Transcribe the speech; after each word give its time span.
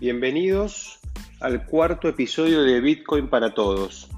Bienvenidos 0.00 1.00
al 1.40 1.66
cuarto 1.66 2.08
episodio 2.08 2.62
de 2.62 2.80
Bitcoin 2.80 3.28
para 3.28 3.52
Todos. 3.52 4.08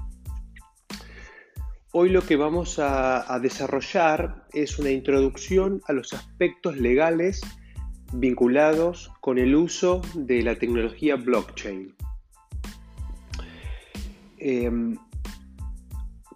Hoy 1.91 2.09
lo 2.09 2.21
que 2.21 2.35
vamos 2.35 2.77
a, 2.77 3.39
desarrollar 3.41 4.45
es 4.53 4.77
una 4.77 4.91
introducción 4.91 5.81
a 5.87 5.93
los 5.93 6.13
aspectos 6.13 6.77
legales 6.77 7.41
vinculados 8.13 9.11
con 9.21 9.39
el 9.39 9.55
uso 9.55 10.03
de 10.13 10.43
la 10.43 10.53
tecnología 10.53 11.15
blockchain. 11.15 11.95
Em, 14.37 14.95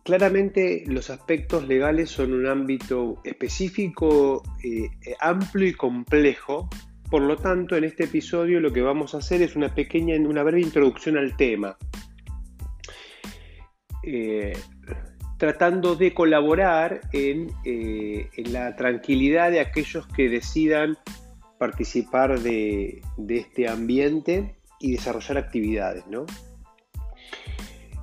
claramente 0.04 0.86
los 0.88 1.12
aspectos 1.12 1.68
legales 1.68 2.09
son 2.09 2.34
un 2.34 2.48
ámbito 2.48 3.21
específico, 3.23 4.41
eh, 4.64 4.89
amplio 5.19 5.68
y 5.68 5.73
complejo 5.73 6.68
por 7.09 7.21
lo 7.21 7.37
tanto, 7.37 7.75
en 7.75 7.83
este 7.83 8.05
episodio 8.05 8.59
lo 8.59 8.73
que 8.73 8.82
vamos 8.82 9.13
a 9.13 9.19
hacer 9.19 9.41
es 9.41 9.55
una 9.55 9.73
pequeña, 9.73 10.15
una 10.15 10.43
breve 10.43 10.61
introducción 10.61 11.18
al 11.18 11.37
tema, 11.37 11.77
eh, 14.04 14.57
tratando 15.37 15.96
de 15.96 16.13
colaborar 16.13 17.01
eh, 17.13 17.47
en, 17.63 18.54
la 18.54 18.75
tranquilidad 18.75 19.51
de 19.51 19.60
aquellos 19.60 20.07
que 20.07 20.29
decidan 20.29 20.97
participar 21.60 22.39
de, 22.39 23.01
este 23.29 23.68
ambiente 23.68 24.55
y 24.79 24.93
desarrollar 24.93 25.37
actividades. 25.37 26.04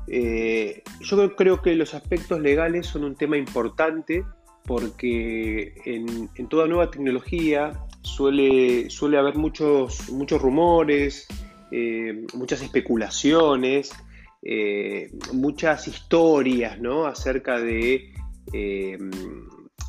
Eh, 0.06 0.82
yo 1.00 1.36
creo 1.36 1.60
que 1.60 1.74
los 1.74 1.94
aspectos 1.94 2.40
legales 2.40 2.86
son 2.86 3.04
un 3.04 3.16
tema 3.16 3.36
importante 3.36 4.24
porque 4.64 5.74
en 5.84 6.48
toda 6.48 6.68
nueva 6.68 6.90
tecnología 6.90 7.72
suele, 8.02 8.90
suele 8.90 9.18
haber 9.18 9.36
muchos, 9.36 10.10
muchos 10.10 10.40
rumores, 10.40 11.26
eh, 11.70 12.26
muchas 12.34 12.60
especulaciones, 12.62 13.92
eh, 14.42 15.10
muchas 15.32 15.88
historias 15.88 16.78
¿no? 16.80 17.06
acerca 17.06 17.58
de, 17.58 18.12
eh, 18.52 18.98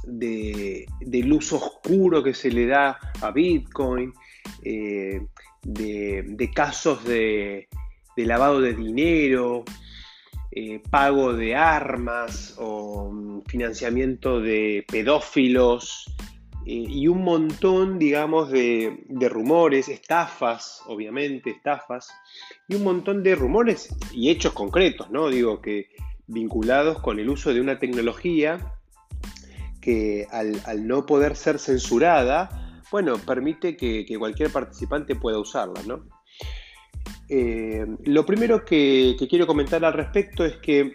de, 0.03 0.85
del 1.01 1.33
uso 1.33 1.57
oscuro 1.57 2.23
que 2.23 2.33
se 2.33 2.51
le 2.51 2.67
da 2.67 2.97
a 3.21 3.31
Bitcoin, 3.31 4.13
de, 4.61 6.51
casos 6.53 7.03
de, 7.03 7.67
de, 8.15 8.25
lavado 8.25 8.61
de 8.61 8.73
dinero, 8.73 9.65
pago 10.89 11.33
de 11.33 11.55
armas 11.55 12.55
o 12.59 13.11
mm, 13.11 13.41
financiamiento 13.47 14.39
de 14.39 14.85
pedófilos, 14.87 16.05
eh, 16.65 16.85
y 16.87 17.07
un 17.09 17.23
montón, 17.23 17.99
digamos, 17.99 18.49
de, 18.49 19.05
rumores, 19.29 19.89
estafas, 19.89 20.81
obviamente, 20.87 21.49
estafas, 21.49 22.09
y 22.69 22.75
un 22.75 22.83
montón 22.83 23.21
de 23.21 23.35
rumores 23.35 23.93
y 24.13 24.29
hechos 24.29 24.53
concretos, 24.53 25.09
¿no? 25.11 25.27
Digo 25.27 25.61
que 25.61 25.89
vinculados 26.27 26.99
con 26.99 27.19
el 27.19 27.29
uso 27.29 27.53
de 27.53 27.59
una 27.59 27.79
tecnología 27.79 28.79
que 29.81 30.25
al, 30.31 30.87
no 30.87 31.05
poder 31.05 31.35
ser 31.35 31.59
censurada, 31.59 32.81
bueno, 32.91 33.17
permite 33.17 33.75
que, 33.75 34.05
cualquier 34.17 34.49
participante 34.49 35.15
pueda 35.15 35.39
usarla, 35.39 35.81
¿no? 35.85 36.05
Eh, 37.27 37.85
lo 38.05 38.25
primero 38.25 38.63
que, 38.63 39.17
quiero 39.29 39.45
comentar 39.47 39.83
al 39.83 39.93
respecto 39.93 40.45
es 40.45 40.55
que 40.57 40.93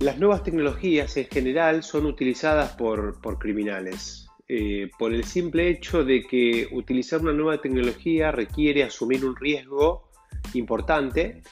las 0.00 0.18
nuevas 0.18 0.42
tecnologías 0.42 1.16
en 1.16 1.26
general 1.28 1.82
son 1.82 2.04
utilizadas 2.04 2.72
por 2.72 3.38
criminales. 3.38 4.25
Eh, 4.48 4.90
por 4.96 5.12
el 5.12 5.24
simple 5.24 5.68
hecho 5.68 6.04
de 6.04 6.22
que 6.22 6.68
utilizar 6.70 7.20
una 7.20 7.32
nueva 7.32 7.60
tecnología 7.60 8.30
requiere 8.30 8.84
asumir 8.84 9.24
un 9.24 9.34
riesgo 9.34 10.08
importante 10.54 11.42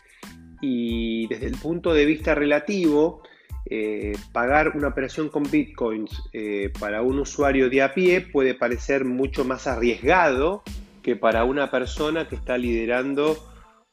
y 0.61 1.27
desde 1.27 1.47
el 1.47 1.57
punto 1.57 1.93
de 1.93 2.05
vista 2.05 2.37
relativo, 2.37 3.23
eh, 3.67 4.13
pagar 4.33 4.77
una 4.77 4.89
operación 4.89 5.29
con 5.29 5.43
bitcoins 5.51 6.23
eh, 6.33 6.71
para 6.79 7.03
un 7.03 7.19
usuario 7.19 7.69
de 7.69 7.83
a 7.83 7.95
pie 7.95 8.21
puede 8.21 8.55
parecer 8.55 9.05
mucho 9.05 9.45
más 9.45 9.67
arriesgado 9.67 10.63
que 11.03 11.17
para 11.17 11.45
una 11.45 11.71
persona 11.71 12.29
que 12.29 12.37
está 12.37 12.57
liderando 12.59 13.37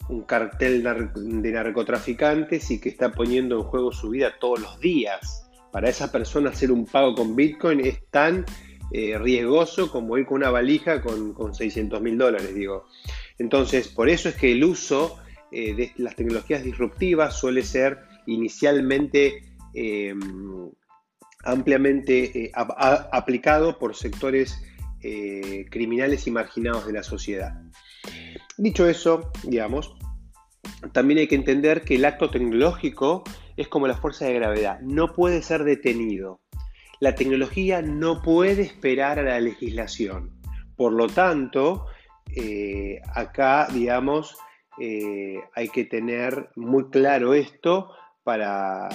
un 0.09 0.23
cartel 0.23 0.83
de 0.83 1.51
narcotraficantes 1.51 2.69
y 2.69 2.79
que 2.79 2.89
está 2.89 3.11
poniendo 3.11 3.57
en 3.57 3.63
juego 3.63 3.91
su 3.91 4.09
vida 4.09 4.35
todos 4.39 4.59
los 4.59 4.79
días. 4.79 5.49
Para 5.71 5.89
esa 5.89 6.11
persona 6.11 6.49
hacer 6.49 6.71
un 6.71 6.85
pago 6.85 7.15
con 7.15 7.35
bitcoin 7.35 7.79
es 7.79 8.05
tan 8.09 8.45
eh, 8.93 9.17
riesgoso 9.17 9.89
como 9.89 10.17
ir 10.17 10.25
con 10.25 10.37
una 10.37 10.49
valija 10.49 11.01
con, 11.01 11.33
con 11.33 11.55
600 11.55 12.01
mil 12.01 12.17
dólares, 12.17 12.53
digo. 12.53 12.87
Entonces, 13.37 13.87
por 13.87 14.09
eso 14.09 14.27
es 14.27 14.35
que 14.35 14.51
el 14.51 14.63
uso 14.63 15.17
eh, 15.51 15.73
de 15.73 15.93
las 15.95 16.15
tecnologías 16.15 16.63
disruptivas 16.63 17.37
suele 17.37 17.63
ser 17.63 17.99
inicialmente 18.25 19.55
eh, 19.73 20.13
ampliamente 21.43 22.51
aplicado 22.53 23.79
por 23.79 23.95
sectores 23.95 24.61
criminales 25.71 26.27
y 26.27 26.31
marginados 26.31 26.85
de 26.85 26.93
la 26.93 27.01
sociedad. 27.01 27.59
Dicho 28.57 28.87
eso, 28.87 29.31
digamos, 29.41 29.95
también 30.91 31.19
hay 31.19 31.27
que 31.27 31.33
entender 31.33 31.81
que 31.81 31.95
el 31.95 32.05
acto 32.05 32.29
tecnológico 32.29 33.23
es 33.57 33.67
como 33.67 33.87
la 33.87 33.97
fuerza 33.97 34.25
de 34.25 34.35
gravedad, 34.35 34.79
no 34.81 35.13
puede 35.13 35.41
ser 35.41 35.63
detenido 35.63 36.41
la 37.01 37.15
tecnología 37.15 37.81
no 37.81 38.21
puede 38.21 38.61
esperar 38.61 39.17
a 39.17 39.23
la 39.23 39.39
legislación. 39.39 40.29
Por 40.77 40.93
lo 40.93 41.07
tanto, 41.07 41.87
eh, 42.35 43.01
acá, 43.15 43.67
digamos, 43.73 44.37
eh, 44.79 45.41
hay 45.55 45.69
que 45.69 45.83
tener 45.85 46.49
muy 46.55 46.89
claro 46.91 47.33
esto 47.33 47.89
para, 48.23 48.87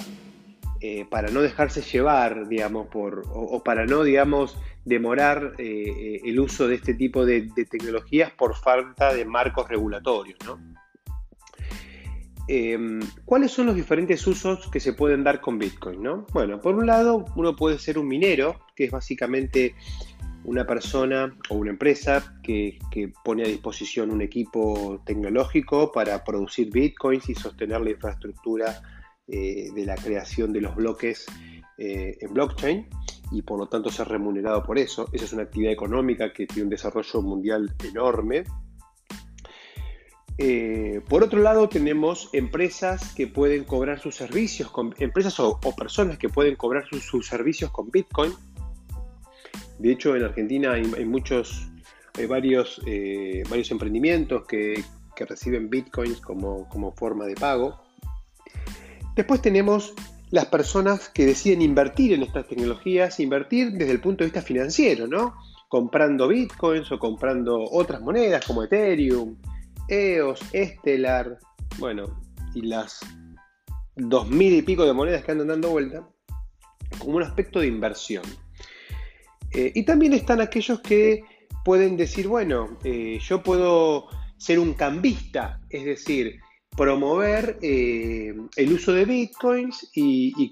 eh, 0.79 1.05
para 1.09 1.29
no 1.31 1.41
dejarse 1.41 1.81
llevar, 1.81 2.47
digamos, 2.47 2.87
por, 2.87 3.23
o, 3.29 3.61
para 3.61 3.85
no, 3.85 4.03
digamos, 4.03 4.57
demorar 4.85 5.55
el 5.57 6.39
uso 6.39 6.69
de 6.69 6.75
este 6.75 6.93
tipo 6.93 7.25
de, 7.25 7.49
de, 7.53 7.65
tecnologías 7.65 8.31
por 8.31 8.55
falta 8.55 9.13
de 9.13 9.25
marcos 9.25 9.67
regulatorios, 9.67 10.39
¿no? 10.45 10.57
Em, 12.47 13.01
¿Cuáles 13.25 13.51
son 13.51 13.65
los 13.65 13.75
diferentes 13.75 14.25
usos 14.25 14.69
que 14.71 14.79
se 14.79 14.93
pueden 14.93 15.23
dar 15.23 15.41
con 15.41 15.59
Bitcoin? 15.59 16.01
¿no? 16.01 16.25
Bueno, 16.31 16.61
por 16.61 16.75
un 16.75 16.87
lado, 16.87 17.25
uno 17.35 17.55
puede 17.55 17.77
ser 17.77 17.97
un 17.97 18.07
minero, 18.07 18.61
que 18.75 18.85
es 18.85 18.91
básicamente 18.91 19.75
una 20.45 20.65
persona 20.65 21.35
o 21.49 21.55
una 21.55 21.71
empresa 21.71 22.39
que, 22.41 22.79
pone 23.23 23.43
a 23.43 23.47
disposición 23.47 24.11
un 24.11 24.21
equipo 24.21 25.01
tecnológico 25.05 25.91
para 25.91 26.23
producir 26.23 26.71
bitcoins 26.71 27.27
y 27.29 27.35
sostener 27.35 27.81
la 27.81 27.91
infraestructura 27.91 28.81
eh, 29.27 29.69
de 29.75 29.85
la 29.85 29.95
creación 29.95 30.53
de 30.53 30.61
los 30.61 30.73
bloques 30.73 31.25
eh, 31.77 32.17
en 32.21 32.33
blockchain 32.33 32.87
y 33.31 33.41
por 33.41 33.59
lo 33.59 33.67
tanto 33.67 33.89
ser 33.89 34.07
remunerado 34.07 34.63
por 34.63 34.77
eso. 34.77 35.09
Esa 35.11 35.25
es 35.25 35.33
una 35.33 35.43
actividad 35.43 35.73
económica 35.73 36.31
que 36.31 36.47
tiene 36.47 36.63
un 36.63 36.69
desarrollo 36.69 37.21
mundial 37.21 37.75
enorme 37.83 38.45
eh, 40.37 41.01
por 41.09 41.23
otro 41.23 41.41
lado, 41.41 41.67
tenemos 41.67 42.29
empresas 42.31 43.13
que 43.13 43.25
pueden 43.27 43.63
cobrar 43.63 43.99
sus 43.99 44.15
servicios, 44.15 44.69
con, 44.69 44.93
empresas 44.99 45.39
o, 45.39 45.59
personas 45.75 46.17
que 46.17 46.29
pueden 46.29 46.55
cobrar 46.55 46.85
sus, 46.87 47.25
servicios 47.25 47.71
con 47.71 47.89
Bitcoin. 47.89 48.33
De 49.79 49.91
hecho, 49.91 50.15
en 50.15 50.23
Argentina 50.23 50.73
hay, 50.73 51.05
muchos, 51.05 51.67
hay 52.15 52.27
varios, 52.27 52.81
eh, 52.85 53.43
varios 53.49 53.71
emprendimientos 53.71 54.45
que, 54.45 54.83
reciben 55.19 55.67
Bitcoins 55.67 56.21
como, 56.21 56.69
como 56.69 56.91
forma 56.91 57.25
de 57.25 57.33
pago. 57.33 57.81
Después 59.15 59.41
tenemos 59.41 59.95
las 60.29 60.45
personas 60.45 61.09
que 61.09 61.25
deciden 61.25 61.63
invertir 61.63 62.13
en 62.13 62.21
estas 62.21 62.47
tecnologías, 62.47 63.19
invertir 63.19 63.71
desde 63.71 63.93
el 63.93 63.99
punto 63.99 64.23
de 64.23 64.29
vista 64.29 64.43
financiero, 64.43 65.07
¿no? 65.07 65.33
Comprando 65.69 66.27
bitcoins 66.27 66.91
o 66.91 66.99
comprando 66.99 67.63
otras 67.63 67.99
monedas 68.01 68.45
como 68.45 68.63
Ethereum, 68.63 69.35
EOS, 69.87 70.41
Estelar, 70.53 71.37
bueno, 71.79 72.19
y 72.53 72.61
las 72.61 72.99
dos 73.95 74.27
mil 74.29 74.53
y 74.53 74.61
pico 74.61 74.85
de 74.85 74.93
monedas 74.93 75.23
que 75.23 75.31
andan 75.31 75.47
dando 75.47 75.69
vuelta, 75.69 76.07
como 76.99 77.17
un 77.17 77.23
aspecto 77.23 77.59
de 77.59 77.67
inversión. 77.67 78.23
Eh, 79.51 79.71
y 79.73 79.83
también 79.85 80.13
están 80.13 80.41
aquellos 80.41 80.81
que 80.81 81.23
pueden 81.63 81.97
decir, 81.97 82.27
bueno, 82.27 82.77
eh, 82.83 83.19
yo 83.21 83.43
puedo 83.43 84.07
ser 84.37 84.59
un 84.59 84.73
cambista, 84.73 85.61
es 85.69 85.85
decir, 85.85 86.39
promover 86.75 87.57
eh, 87.61 88.35
el 88.55 88.73
uso 88.73 88.93
de 88.93 89.05
bitcoins 89.05 89.89
y, 89.95 90.51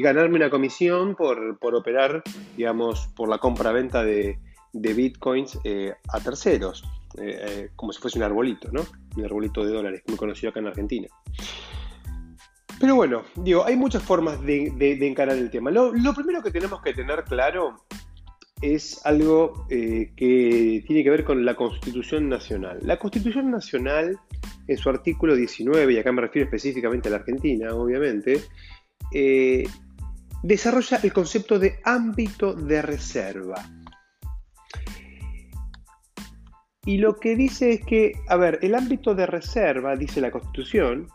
ganarme 0.00 0.36
una 0.36 0.50
comisión 0.50 1.14
por, 1.14 1.58
operar, 1.60 2.22
digamos, 2.56 3.08
por 3.14 3.28
la 3.28 3.38
compra-venta 3.38 4.02
de, 4.02 4.38
bitcoins 4.72 5.58
a 6.08 6.20
terceros. 6.20 6.82
Eh, 7.18 7.38
eh, 7.40 7.70
como 7.76 7.92
si 7.92 8.00
fuese 8.00 8.18
un 8.18 8.24
arbolito, 8.24 8.70
¿no? 8.72 8.84
Un 9.16 9.24
arbolito 9.24 9.64
de 9.64 9.72
dólares, 9.72 10.02
muy 10.06 10.16
conocido 10.16 10.50
acá 10.50 10.60
en 10.60 10.66
Argentina. 10.66 11.08
Pero 12.80 12.96
bueno, 12.96 13.22
digo, 13.36 13.64
hay 13.64 13.76
muchas 13.76 14.02
formas 14.02 14.40
de, 14.42 14.72
encarar 15.00 15.36
el 15.36 15.50
tema. 15.50 15.70
Lo, 15.70 15.92
primero 16.14 16.42
que 16.42 16.50
tenemos 16.50 16.82
que 16.82 16.92
tener 16.92 17.22
claro 17.24 17.76
es 18.60 19.04
algo 19.06 19.66
eh, 19.70 20.12
que 20.16 20.82
tiene 20.86 21.04
que 21.04 21.10
ver 21.10 21.24
con 21.24 21.44
la 21.44 21.54
Constitución 21.54 22.28
Nacional. 22.28 22.80
La 22.82 22.98
Constitución 22.98 23.50
Nacional, 23.50 24.18
en 24.66 24.76
su 24.76 24.90
artículo 24.90 25.36
19, 25.36 25.92
y 25.92 25.98
acá 25.98 26.10
me 26.10 26.22
refiero 26.22 26.46
específicamente 26.46 27.08
a 27.08 27.12
la 27.12 27.18
Argentina, 27.18 27.72
obviamente, 27.74 28.40
desarrolla 30.42 30.98
el 31.02 31.12
concepto 31.12 31.60
de 31.60 31.78
ámbito 31.84 32.54
de 32.54 32.82
reserva. 32.82 33.64
Y 36.86 36.98
lo 36.98 37.16
que 37.16 37.34
dice 37.36 37.72
es 37.72 37.84
que, 37.84 38.12
a 38.28 38.36
ver, 38.36 38.58
el 38.62 38.74
ámbito 38.74 39.14
de 39.14 39.26
reserva, 39.26 39.96
dice 39.96 40.20
la 40.20 40.30
Constitución, 40.30 41.08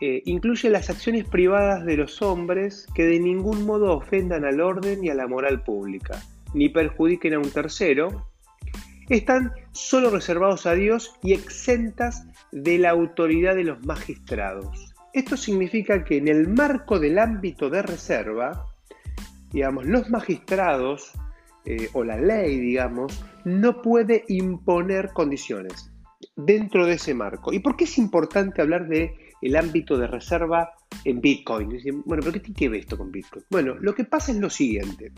eh, 0.00 0.22
incluye 0.26 0.68
las 0.68 0.90
acciones 0.90 1.24
privadas 1.24 1.86
de 1.86 1.96
los 1.96 2.20
hombres 2.20 2.86
que 2.94 3.04
de 3.06 3.20
ningún 3.20 3.64
modo 3.64 3.96
ofendan 3.96 4.44
al 4.44 4.60
orden 4.60 5.02
y 5.02 5.08
a 5.08 5.14
la 5.14 5.26
moral 5.26 5.62
pública, 5.62 6.22
ni 6.52 6.68
perjudiquen 6.68 7.34
a 7.34 7.38
un 7.38 7.50
tercero, 7.50 8.28
están 9.08 9.52
solo 9.72 10.10
reservados 10.10 10.66
a 10.66 10.74
Dios 10.74 11.14
y 11.22 11.32
exentas 11.32 12.26
de 12.52 12.78
la 12.78 12.90
autoridad 12.90 13.54
de 13.54 13.64
los 13.64 13.84
magistrados. 13.86 14.92
Esto 15.12 15.36
significa 15.36 16.04
que 16.04 16.18
en 16.18 16.28
el 16.28 16.48
marco 16.48 16.98
del 16.98 17.18
ámbito 17.18 17.70
de 17.70 17.82
reserva, 17.82 18.66
digamos, 19.52 19.86
los 19.86 20.10
magistrados 20.10 21.12
eh, 21.64 21.88
o 21.94 22.04
la 22.04 22.18
ley, 22.18 22.58
digamos, 22.58 23.24
no 23.46 23.80
puede 23.80 24.24
imponer 24.26 25.12
condiciones 25.12 25.92
dentro 26.34 26.84
de 26.84 26.94
ese 26.94 27.14
marco. 27.14 27.52
¿Y 27.52 27.60
por 27.60 27.76
qué 27.76 27.84
es 27.84 27.96
importante 27.96 28.60
hablar 28.60 28.88
de 28.88 29.14
el 29.40 29.54
ámbito 29.54 29.96
de 29.96 30.08
reserva 30.08 30.72
en 31.04 31.20
Bitcoin? 31.20 31.68
Bueno, 32.04 32.22
¿pero 32.22 32.32
qué 32.32 32.40
tiene 32.40 32.58
que 32.58 32.68
ver 32.68 32.80
esto 32.80 32.98
con 32.98 33.12
Bitcoin? 33.12 33.44
Bueno, 33.48 33.76
lo 33.78 33.94
que 33.94 34.02
pasa 34.02 34.32
es 34.32 34.38
lo 34.38 34.50
siguiente. 34.50 35.12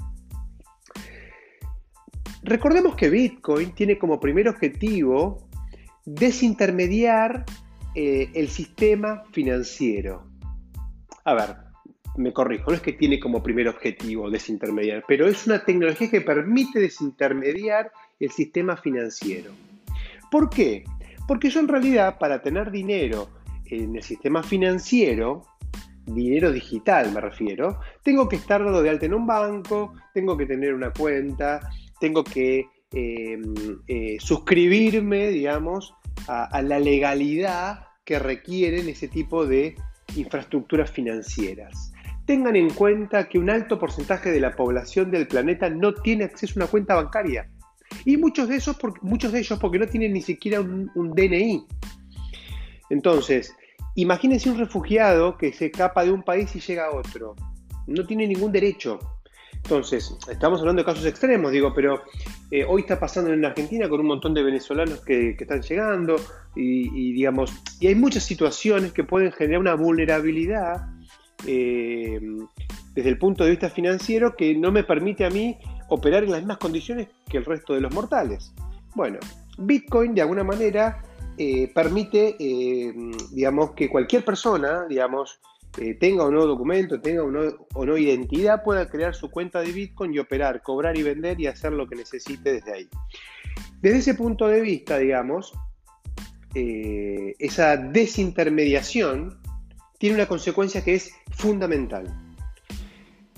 Recordemos 2.42 2.96
que 2.96 3.08
Bitcoin 3.08 3.72
tiene 3.74 3.98
como 3.98 4.20
primer 4.20 4.46
objetivo 4.46 5.48
desintermediar 6.04 7.46
eh, 7.94 8.30
el 8.34 8.48
sistema 8.48 9.22
financiero. 9.32 10.28
A 11.24 11.32
ver, 11.32 11.56
me 12.18 12.34
corrijo, 12.34 12.70
no 12.70 12.76
es 12.76 12.82
que 12.82 12.92
tiene 12.92 13.18
como 13.18 13.42
primer 13.42 13.68
objetivo 13.68 14.30
desintermediar, 14.30 15.02
pero 15.08 15.26
es 15.26 15.46
una 15.46 15.64
tecnología 15.64 16.10
que 16.10 16.20
permite 16.20 16.78
desintermediar 16.78 17.90
el 18.20 18.30
sistema 18.30 18.76
financiero. 18.76 19.50
¿Por 20.30 20.50
qué? 20.50 20.84
Porque 21.26 21.50
yo 21.50 21.60
en 21.60 21.68
realidad 21.68 22.18
para 22.18 22.42
tener 22.42 22.70
dinero 22.70 23.28
en 23.66 23.96
el 23.96 24.02
sistema 24.02 24.42
financiero, 24.42 25.42
dinero 26.06 26.52
digital 26.52 27.12
me 27.12 27.20
refiero, 27.20 27.80
tengo 28.02 28.28
que 28.28 28.36
estar 28.36 28.64
de 28.64 28.90
alta 28.90 29.06
en 29.06 29.14
un 29.14 29.26
banco, 29.26 29.94
tengo 30.14 30.36
que 30.36 30.46
tener 30.46 30.74
una 30.74 30.90
cuenta, 30.92 31.60
tengo 32.00 32.24
que 32.24 32.66
em, 32.92 33.54
eh, 33.86 34.16
suscribirme, 34.18 35.28
digamos, 35.28 35.94
a, 36.26 36.62
la 36.62 36.78
legalidad 36.78 37.86
que 38.04 38.18
requieren 38.18 38.88
ese 38.88 39.08
tipo 39.08 39.46
de 39.46 39.76
infraestructuras 40.16 40.90
financieras. 40.90 41.92
Tengan 42.26 42.56
en 42.56 42.70
cuenta 42.70 43.28
que 43.28 43.38
un 43.38 43.50
alto 43.50 43.78
porcentaje 43.78 44.30
de 44.30 44.40
la 44.40 44.56
población 44.56 45.10
del 45.10 45.26
planeta 45.28 45.70
no 45.70 45.94
tiene 45.94 46.24
acceso 46.24 46.54
a 46.56 46.64
una 46.64 46.70
cuenta 46.70 46.94
bancaria. 46.94 47.48
Y 48.04 48.16
muchos 48.16 48.48
de, 48.48 48.56
esos, 48.56 48.76
muchos 49.02 49.32
de 49.32 49.40
ellos 49.40 49.58
porque 49.58 49.78
no 49.78 49.86
tienen 49.86 50.12
ni 50.12 50.22
siquiera 50.22 50.60
un, 50.60 50.90
un 50.94 51.10
DNI. 51.12 51.64
Entonces, 52.90 53.54
imagínense 53.94 54.50
un 54.50 54.58
refugiado 54.58 55.36
que 55.36 55.52
se 55.52 55.66
escapa 55.66 56.04
de 56.04 56.12
un 56.12 56.22
país 56.22 56.54
y 56.56 56.60
llega 56.60 56.86
a 56.86 56.96
otro. 56.96 57.34
No 57.86 58.06
tiene 58.06 58.26
ningún 58.26 58.52
derecho. 58.52 58.98
Entonces, 59.64 60.16
estamos 60.30 60.60
hablando 60.60 60.80
de 60.80 60.86
casos 60.86 61.04
extremos, 61.04 61.52
digo, 61.52 61.74
pero 61.74 62.02
eh, 62.50 62.64
hoy 62.64 62.82
está 62.82 62.98
pasando 62.98 63.32
en 63.32 63.44
Argentina 63.44 63.88
con 63.88 64.00
un 64.00 64.06
montón 64.06 64.32
de 64.32 64.42
venezolanos 64.42 65.00
que, 65.04 65.36
están 65.38 65.60
llegando 65.60 66.16
y, 66.56 67.12
digamos, 67.12 67.52
y 67.80 67.88
hay 67.88 67.94
muchas 67.94 68.22
situaciones 68.22 68.92
que 68.92 69.04
pueden 69.04 69.30
generar 69.32 69.60
una 69.60 69.74
vulnerabilidad 69.74 70.86
eh, 71.46 72.18
desde 72.94 73.10
el 73.10 73.18
punto 73.18 73.44
de 73.44 73.50
vista 73.50 73.68
financiero 73.68 74.34
que 74.36 74.54
no 74.54 74.72
me 74.72 74.84
permite 74.84 75.26
a 75.26 75.30
mí 75.30 75.58
operar 75.88 76.24
en 76.24 76.30
las 76.30 76.40
mismas 76.40 76.58
condiciones 76.58 77.08
que 77.28 77.38
el 77.38 77.44
resto 77.44 77.74
de 77.74 77.80
los 77.80 77.92
mortales. 77.92 78.52
Bueno, 78.94 79.18
Bitcoin 79.58 80.14
de 80.14 80.22
alguna 80.22 80.44
manera 80.44 81.02
eh, 81.36 81.70
permite, 81.74 82.36
digamos, 83.30 83.72
que 83.72 83.88
cualquier 83.88 84.24
persona, 84.24 84.86
digamos, 84.88 85.40
eh, 85.76 85.94
tenga 85.94 86.24
o 86.24 86.30
no 86.30 86.44
documento, 86.44 87.00
tenga 87.00 87.22
o 87.22 87.86
no, 87.86 87.96
identidad, 87.96 88.64
pueda 88.64 88.88
crear 88.88 89.14
su 89.14 89.30
cuenta 89.30 89.60
de 89.60 89.70
Bitcoin 89.70 90.12
y 90.12 90.18
operar, 90.18 90.60
cobrar 90.62 90.96
y 90.96 91.02
vender 91.02 91.40
y 91.40 91.46
hacer 91.46 91.72
lo 91.72 91.86
que 91.86 91.94
necesite 91.94 92.54
desde 92.54 92.72
ahí. 92.72 92.88
Desde 93.80 93.98
ese 93.98 94.14
punto 94.14 94.48
de 94.48 94.60
vista, 94.60 94.98
digamos, 94.98 95.52
eh, 96.54 97.34
esa 97.38 97.76
desintermediación 97.76 99.38
tiene 99.98 100.16
una 100.16 100.26
consecuencia 100.26 100.82
que 100.82 100.94
es 100.94 101.12
fundamental, 101.30 102.12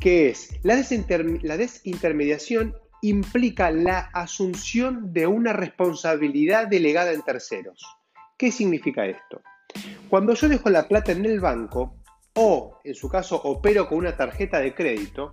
que 0.00 0.30
es 0.30 0.58
la, 0.62 0.76
desintermediación 0.76 2.74
implica 3.02 3.70
la 3.70 4.10
asunción 4.12 5.12
de 5.12 5.26
una 5.26 5.52
responsabilidad 5.52 6.66
delegada 6.68 7.12
en 7.12 7.22
terceros. 7.22 7.84
¿Qué 8.36 8.50
significa 8.50 9.06
esto? 9.06 9.42
Cuando 10.08 10.34
yo 10.34 10.48
dejo 10.48 10.70
la 10.70 10.88
plata 10.88 11.12
en 11.12 11.24
el 11.26 11.38
banco, 11.40 11.96
o, 12.34 12.78
en 12.84 12.94
su 12.94 13.08
caso, 13.08 13.40
opero 13.42 13.88
con 13.88 13.98
una 13.98 14.16
tarjeta 14.16 14.60
de 14.60 14.74
crédito, 14.74 15.32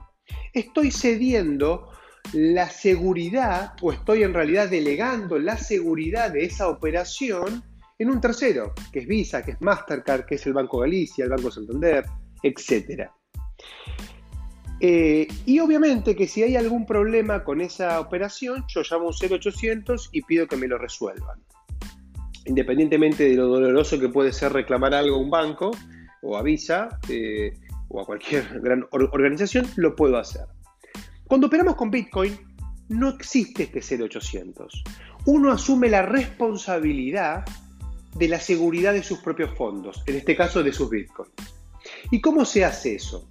estoy 0.53 0.91
cediendo 0.91 1.91
la 2.33 2.69
seguridad 2.69 3.73
o 3.81 3.93
estoy 3.93 4.23
en 4.23 4.33
realidad 4.33 4.69
delegando 4.69 5.39
la 5.39 5.57
seguridad 5.57 6.31
de 6.31 6.43
esa 6.43 6.67
operación 6.67 7.63
en 7.97 8.09
un 8.09 8.19
tercero, 8.19 8.73
que 8.91 8.99
es 8.99 9.07
Visa, 9.07 9.43
que 9.43 9.51
es 9.51 9.61
Mastercard, 9.61 10.25
que 10.25 10.35
es 10.35 10.45
el 10.45 10.53
Banco 10.53 10.79
Galicia, 10.79 11.23
el 11.23 11.31
Banco 11.31 11.49
Santander, 11.49 12.05
etc. 12.43 13.09
Eh, 14.79 15.27
y 15.45 15.59
obviamente 15.59 16.15
que 16.15 16.27
si 16.27 16.43
hay 16.43 16.55
algún 16.55 16.85
problema 16.85 17.43
con 17.43 17.61
esa 17.61 17.99
operación, 17.99 18.63
yo 18.67 18.81
llamo 18.89 19.07
un 19.07 19.13
0800 19.13 20.09
y 20.11 20.21
pido 20.21 20.47
que 20.47 20.55
me 20.55 20.67
lo 20.67 20.77
resuelvan. 20.77 21.39
Independientemente 22.45 23.27
de 23.27 23.35
lo 23.35 23.47
doloroso 23.47 23.99
que 23.99 24.09
puede 24.09 24.31
ser 24.31 24.53
reclamar 24.53 24.93
algo 24.93 25.15
a 25.17 25.19
un 25.19 25.29
banco, 25.29 25.71
o 26.21 26.37
a 26.37 26.41
Visa 26.41 26.99
eh, 27.09 27.53
o 27.87 28.01
a 28.01 28.05
cualquier 28.05 28.59
gran 28.61 28.85
organización, 28.91 29.67
lo 29.75 29.95
puedo 29.95 30.17
hacer. 30.17 30.45
Cuando 31.25 31.47
operamos 31.47 31.75
con 31.75 31.91
Bitcoin, 31.91 32.37
no 32.89 33.09
existe 33.09 33.63
este 33.63 33.97
0800. 33.97 34.83
Uno 35.25 35.51
asume 35.51 35.89
la 35.89 36.03
responsabilidad 36.03 37.43
de 38.15 38.27
la 38.27 38.39
seguridad 38.39 38.93
de 38.93 39.03
sus 39.03 39.19
propios 39.19 39.55
fondos, 39.57 40.01
en 40.05 40.15
este 40.15 40.35
caso 40.35 40.63
de 40.63 40.71
sus 40.71 40.89
Bitcoins. 40.89 41.31
¿Y 42.11 42.21
cómo 42.21 42.45
se 42.45 42.63
hace 42.65 42.95
eso? 42.95 43.29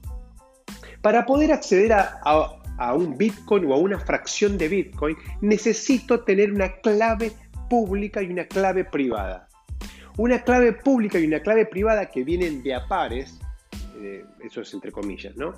Para 1.07 1.25
poder 1.25 1.53
acceder 1.53 1.93
a, 1.93 2.93
un 2.93 3.17
Bitcoin 3.17 3.65
o 3.67 3.75
a 3.75 3.77
una 3.77 4.01
fracción 4.01 4.59
de 4.59 4.67
Bitcoin, 4.67 5.17
necesito 5.41 6.25
tener 6.25 6.51
una 6.51 6.81
clave 6.81 7.31
pública 7.71 8.21
y 8.25 8.27
una 8.27 8.45
clave 8.49 8.85
privada. 8.85 9.49
Una 10.17 10.43
clave 10.43 10.73
pública 10.73 11.21
y 11.21 11.27
una 11.29 11.39
clave 11.39 11.65
privada 11.67 12.07
que 12.07 12.25
vienen 12.25 12.61
de 12.65 12.75
a 12.75 12.89
pares, 12.89 13.39
eh, 14.01 14.25
eso 14.45 14.63
es 14.63 14.75
entre 14.75 14.91
comillas, 14.91 15.37
¿no? 15.37 15.53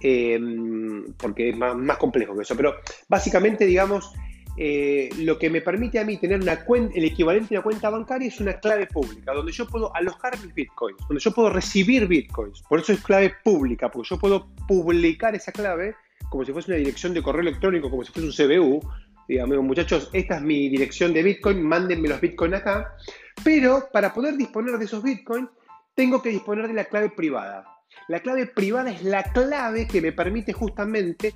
Em, 0.00 1.12
porque 1.14 1.48
es 1.48 1.56
más, 1.56 1.96
complejo 1.96 2.36
que 2.36 2.42
eso, 2.42 2.56
pero 2.56 2.76
básicamente, 3.08 3.66
digamos, 3.66 4.12
eh, 4.56 5.08
lo 5.18 5.38
que 5.38 5.48
me 5.48 5.62
permite 5.62 5.98
a 5.98 6.04
mí 6.04 6.18
tener 6.18 6.42
el 6.42 7.04
equivalente 7.04 7.56
a 7.56 7.58
una 7.58 7.64
cuenta 7.64 7.90
bancaria 7.90 8.28
es 8.28 8.40
una 8.40 8.60
clave 8.60 8.86
pública, 8.86 9.32
donde 9.32 9.52
yo 9.52 9.66
puedo 9.66 9.94
alojar 9.96 10.38
mis 10.40 10.54
bitcoins, 10.54 10.98
donde 11.08 11.20
yo 11.20 11.32
puedo 11.32 11.50
recibir 11.50 12.06
bitcoins. 12.06 12.62
Por 12.68 12.80
eso 12.80 12.92
es 12.92 13.02
clave 13.02 13.34
pública, 13.42 13.90
porque 13.90 14.10
yo 14.10 14.18
puedo 14.18 14.48
publicar 14.68 15.34
esa 15.34 15.52
clave 15.52 15.94
como 16.32 16.44
si 16.44 16.52
fuese 16.52 16.70
una 16.70 16.78
dirección 16.78 17.12
de 17.12 17.22
correo 17.22 17.42
electrónico, 17.42 17.90
como 17.90 18.04
si 18.04 18.12
fuese 18.12 18.26
un 18.26 18.48
CBU. 18.48 18.80
Digamos, 19.28 19.58
muchachos, 19.58 20.10
esta 20.12 20.36
es 20.36 20.42
mi 20.42 20.68
dirección 20.68 21.12
de 21.12 21.22
bitcoin, 21.22 21.62
mándenme 21.62 22.08
los 22.08 22.20
bitcoins 22.20 22.54
acá. 22.54 22.96
Pero 23.44 23.88
para 23.92 24.12
poder 24.12 24.36
disponer 24.36 24.78
de 24.78 24.84
esos 24.84 25.02
bitcoins, 25.02 25.48
tengo 25.94 26.22
que 26.22 26.30
disponer 26.30 26.68
de 26.68 26.74
la 26.74 26.84
clave 26.84 27.10
privada. 27.10 27.66
La 28.08 28.20
clave 28.20 28.46
privada 28.46 28.90
es 28.90 29.02
la 29.04 29.22
clave 29.22 29.86
que 29.86 30.00
me 30.00 30.12
permite 30.12 30.52
justamente 30.52 31.34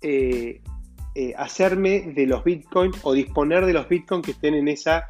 eh, 0.00 0.62
eh, 1.14 1.34
hacerme 1.36 2.12
de 2.14 2.26
los 2.26 2.44
bitcoins 2.44 2.98
o 3.02 3.12
disponer 3.12 3.66
de 3.66 3.72
los 3.72 3.88
bitcoins 3.88 4.24
que 4.24 4.32
estén 4.32 4.54
en 4.54 4.68
esa, 4.68 5.06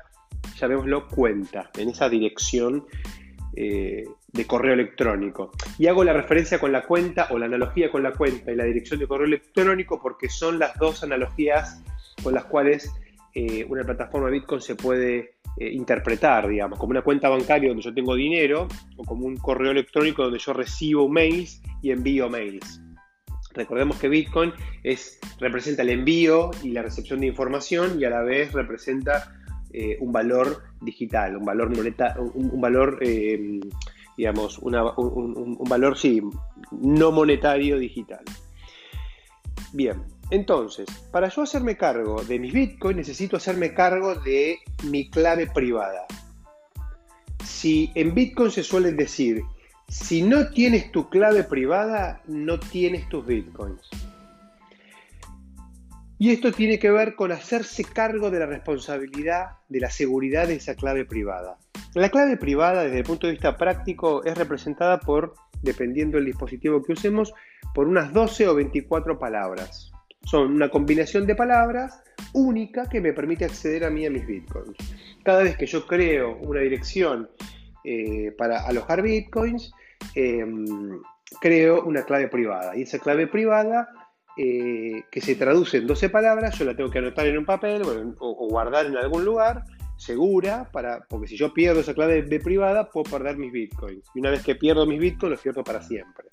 llamémoslo, 0.56 1.08
cuenta, 1.08 1.70
en 1.78 1.88
esa 1.88 2.08
dirección 2.08 2.86
eh, 3.56 4.04
de 4.32 4.46
correo 4.46 4.74
electrónico. 4.74 5.50
Y 5.78 5.86
hago 5.86 6.04
la 6.04 6.12
referencia 6.12 6.58
con 6.58 6.72
la 6.72 6.82
cuenta 6.82 7.28
o 7.30 7.38
la 7.38 7.46
analogía 7.46 7.90
con 7.90 8.02
la 8.02 8.12
cuenta 8.12 8.52
y 8.52 8.56
la 8.56 8.64
dirección 8.64 9.00
de 9.00 9.06
correo 9.06 9.26
electrónico 9.26 10.00
porque 10.02 10.28
son 10.28 10.58
las 10.58 10.76
dos 10.78 11.02
analogías 11.02 11.82
con 12.22 12.34
las 12.34 12.44
cuales 12.44 12.92
una 13.68 13.82
plataforma 13.82 14.30
Bitcoin 14.30 14.60
se 14.60 14.76
puede 14.76 15.34
eh, 15.56 15.72
interpretar, 15.72 16.48
digamos, 16.48 16.80
como 16.80 16.90
una 16.90 17.02
cuenta 17.02 17.28
bancaria 17.28 17.68
donde 17.68 17.84
yo 17.84 17.94
tengo 17.94 18.16
dinero 18.16 18.66
o 18.96 19.04
como 19.04 19.24
un 19.26 19.36
correo 19.36 19.70
electrónico 19.70 20.24
donde 20.24 20.40
yo 20.40 20.52
recibo 20.52 21.08
mails 21.08 21.62
y 21.80 21.92
envío 21.92 22.28
mails. 22.28 22.80
Recordemos 23.54 23.98
que 23.98 24.08
Bitcoin 24.08 24.52
es, 24.82 25.18
representa 25.38 25.82
el 25.82 25.90
envío 25.90 26.50
y 26.62 26.70
la 26.70 26.82
recepción 26.82 27.20
de 27.20 27.28
información 27.28 28.00
y 28.00 28.04
a 28.04 28.10
la 28.10 28.22
vez 28.22 28.52
representa 28.52 29.32
eh, 29.72 29.96
un 30.00 30.12
valor 30.12 30.64
digital, 30.80 31.36
un 31.36 31.44
valor 31.44 31.74
moneta, 31.74 32.16
un, 32.18 32.60
valor, 32.60 32.98
eh, 33.00 33.60
digamos, 34.16 34.58
un, 34.58 34.74
un, 34.76 35.68
valor, 35.68 35.96
sí, 35.96 36.20
no 36.72 37.12
monetario 37.12 37.78
digital. 37.78 38.24
Bien, 39.72 40.02
entonces, 40.30 40.86
para 41.10 41.28
yo 41.28 41.42
hacerme 41.42 41.76
cargo 41.76 42.22
de 42.24 42.38
mis 42.38 42.52
bitcoins, 42.52 42.96
necesito 42.96 43.36
hacerme 43.36 43.74
cargo 43.74 44.14
de 44.16 44.58
mi 44.90 45.08
clave 45.10 45.46
privada. 45.46 46.06
Si 47.44 47.90
en 47.94 48.14
Bitcoin 48.14 48.50
se 48.50 48.62
suele 48.62 48.92
decir, 48.92 49.42
si 49.94 50.22
no 50.22 50.48
tienes 50.48 50.90
tu 50.90 51.08
clave 51.08 51.44
privada, 51.44 52.20
no 52.26 52.58
tienes 52.58 53.08
tus 53.08 53.24
bitcoins. 53.24 53.88
Y 56.18 56.32
esto 56.32 56.50
tiene 56.50 56.80
que 56.80 56.90
ver 56.90 57.14
con 57.14 57.30
hacerse 57.30 57.84
cargo 57.84 58.32
de 58.32 58.40
la 58.40 58.46
responsabilidad 58.46 59.58
de 59.68 59.78
la 59.78 59.90
seguridad 59.90 60.48
de 60.48 60.56
esa 60.56 60.74
clave 60.74 61.04
privada. 61.04 61.58
La 61.94 62.08
clave 62.08 62.36
privada, 62.36 62.82
desde 62.82 62.98
el 62.98 63.04
punto 63.04 63.28
de 63.28 63.34
vista 63.34 63.56
práctico, 63.56 64.24
es 64.24 64.36
representada 64.36 64.98
por, 64.98 65.34
dependiendo 65.62 66.16
del 66.16 66.26
dispositivo 66.26 66.82
que 66.82 66.94
usemos, 66.94 67.32
por 67.72 67.86
unas 67.86 68.12
12 68.12 68.48
o 68.48 68.54
24 68.56 69.16
palabras. 69.16 69.92
Son 70.24 70.50
una 70.50 70.70
combinación 70.70 71.24
de 71.24 71.36
palabras 71.36 72.02
única 72.32 72.88
que 72.88 73.00
me 73.00 73.12
permite 73.12 73.44
acceder 73.44 73.84
a 73.84 73.90
mí 73.90 74.04
a 74.04 74.10
mis 74.10 74.26
bitcoins. 74.26 74.76
Cada 75.22 75.44
vez 75.44 75.56
que 75.56 75.66
yo 75.66 75.86
creo 75.86 76.36
una 76.38 76.60
dirección 76.60 77.30
eh, 77.84 78.32
para 78.36 78.66
alojar 78.66 79.00
bitcoins, 79.00 79.72
em, 80.14 81.00
creo 81.40 81.84
una 81.84 82.02
clave 82.04 82.28
privada. 82.28 82.76
Y 82.76 82.82
esa 82.82 82.98
clave 82.98 83.26
privada, 83.26 83.88
eh, 84.36 85.02
que 85.10 85.20
se 85.20 85.36
traduce 85.36 85.78
en 85.78 85.86
12 85.86 86.08
palabras, 86.08 86.58
yo 86.58 86.64
la 86.64 86.76
tengo 86.76 86.90
que 86.90 86.98
anotar 86.98 87.26
en 87.26 87.38
un 87.38 87.44
papel 87.44 87.82
o, 88.18 88.48
guardar 88.48 88.86
en 88.86 88.96
algún 88.96 89.24
lugar 89.24 89.64
segura, 89.96 90.68
para, 90.72 91.04
porque 91.08 91.28
si 91.28 91.36
yo 91.36 91.54
pierdo 91.54 91.80
esa 91.80 91.94
clave 91.94 92.22
privada, 92.40 92.90
puedo 92.90 93.10
perder 93.10 93.36
mis 93.36 93.52
bitcoins. 93.52 94.04
Y 94.14 94.20
una 94.20 94.30
vez 94.30 94.42
que 94.42 94.56
pierdo 94.56 94.86
mis 94.86 94.98
bitcoins, 94.98 95.32
los 95.32 95.40
pierdo 95.40 95.62
para 95.62 95.80
siempre. 95.82 96.26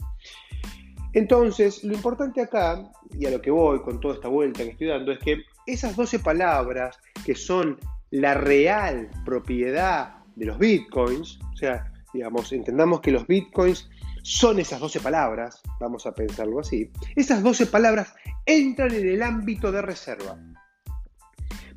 Entonces, 1.13 1.83
lo 1.83 1.93
importante 1.93 2.41
acá, 2.41 2.89
y 3.17 3.25
a 3.25 3.31
lo 3.31 3.41
que 3.41 3.51
voy 3.51 3.81
con 3.81 3.99
toda 3.99 4.15
esta 4.15 4.29
vuelta 4.29 4.63
que 4.63 4.69
estoy 4.69 4.87
dando, 4.87 5.11
es 5.11 5.19
que 5.19 5.43
esas 5.67 5.95
12 5.95 6.19
palabras 6.19 6.97
que 7.25 7.35
son 7.35 7.77
la 8.09 8.33
real 8.33 9.09
propiedad 9.25 10.15
de 10.35 10.45
los 10.45 10.57
bitcoins, 10.57 11.39
o 11.53 11.55
sea, 11.55 11.90
digamos, 12.13 12.51
entendamos 12.51 13.01
que 13.01 13.12
los 13.12 13.27
bitcoins 13.27 13.89
son 14.24 14.60
esas 14.60 14.80
12 14.80 15.00
palabras, 15.00 15.62
vamos 15.80 16.06
a 16.06 16.13
pensarlo 16.13 16.60
así, 16.60 16.91
esas 17.15 17.41
12 17.41 17.68
palabras 17.68 18.13
entran 18.46 18.94
en 18.94 19.08
el 19.08 19.22
ámbito 19.22 19.72
de 19.72 19.82
reserva, 19.82 20.38